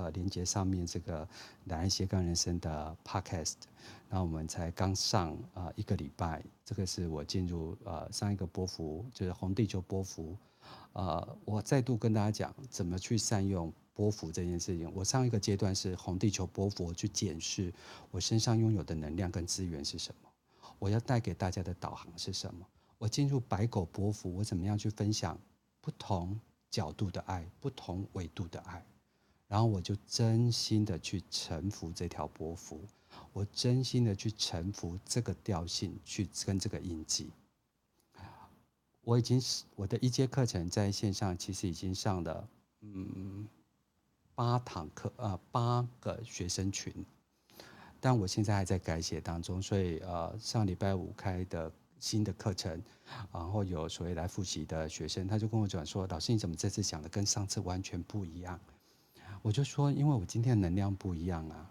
[0.00, 1.28] 呃，连接上面这个
[1.64, 3.56] 男人斜杠人生的 Podcast，
[4.08, 10.34] 那我们才刚上啊、一个礼拜，这个是我进入呃上一个波幅，就是红地球波幅，
[10.94, 14.90] 呃，我再度跟大家讲怎么去善用波幅这件事情。
[14.94, 17.70] 我上一个阶段是红地球波符去检视
[18.10, 20.30] 我身上拥有的能量跟资源是什么，
[20.78, 22.66] 我要带给大家的导航是什么。
[22.96, 25.38] 我进入白狗波幅，我怎么样去分享
[25.82, 26.40] 不同
[26.70, 28.82] 角度的爱，不同维度的爱。
[29.50, 32.80] 然后我就真心的去臣服这条波幅，
[33.32, 37.32] 我真心的去臣服这个调性，去跟这个印记。
[39.02, 42.48] 我已经是我的一阶课程在线上，其实已经上了
[42.82, 43.48] 嗯
[44.36, 47.04] 八堂课啊八个学生群，
[47.98, 52.80] 但我现在还在改写当中，所以呃上礼拜五开的新的课程，
[53.32, 58.60] 然后有所谓来复习的学生，他就跟我讲说：“老师，你怎么这次讲的跟上次完全不一样？”
[59.42, 61.70] 我就说：“因为我今天的能量不一样啊。”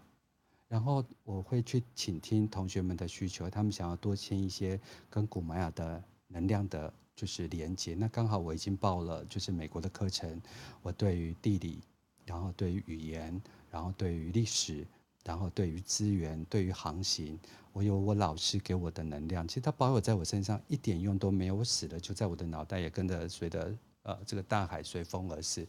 [0.68, 7.94] 然后我会去倾听同学们的需求，他们想要多签一些跟古玛雅的能量的，就是连接。
[7.94, 10.40] 那刚好我已经报了，就是美国的课程。
[10.82, 11.80] 我对于地理，
[12.24, 13.40] 然后对于语言，
[13.70, 14.86] 然后对于历史。
[15.22, 17.38] 然后对于资源，对于航行，
[17.74, 25.68] 我有我老师给我的能量，其实他保有在我身上一点用都没有，我死了就在我的脑袋也跟着随着呃这个大海随风而逝，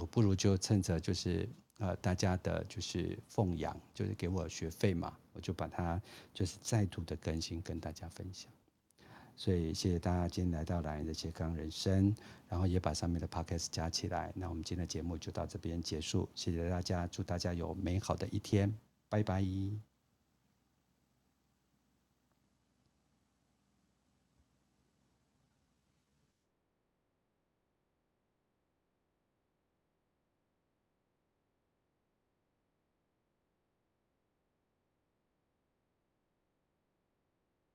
[0.00, 6.00] 我不如就趁着就是呃大家的就是奉养，就是给我学费嘛，我就把它
[6.32, 8.50] 就是再度的更新跟大家分享。
[9.34, 12.14] 所以谢谢大家今天来到懒人的健康人生，
[12.48, 14.30] 然后也把上面的 podcast 加起来。
[14.34, 18.72] 那我们今天的节目就到这边结束，谢谢大家，祝大家有美好的一天，
[19.08, 19.42] 拜拜。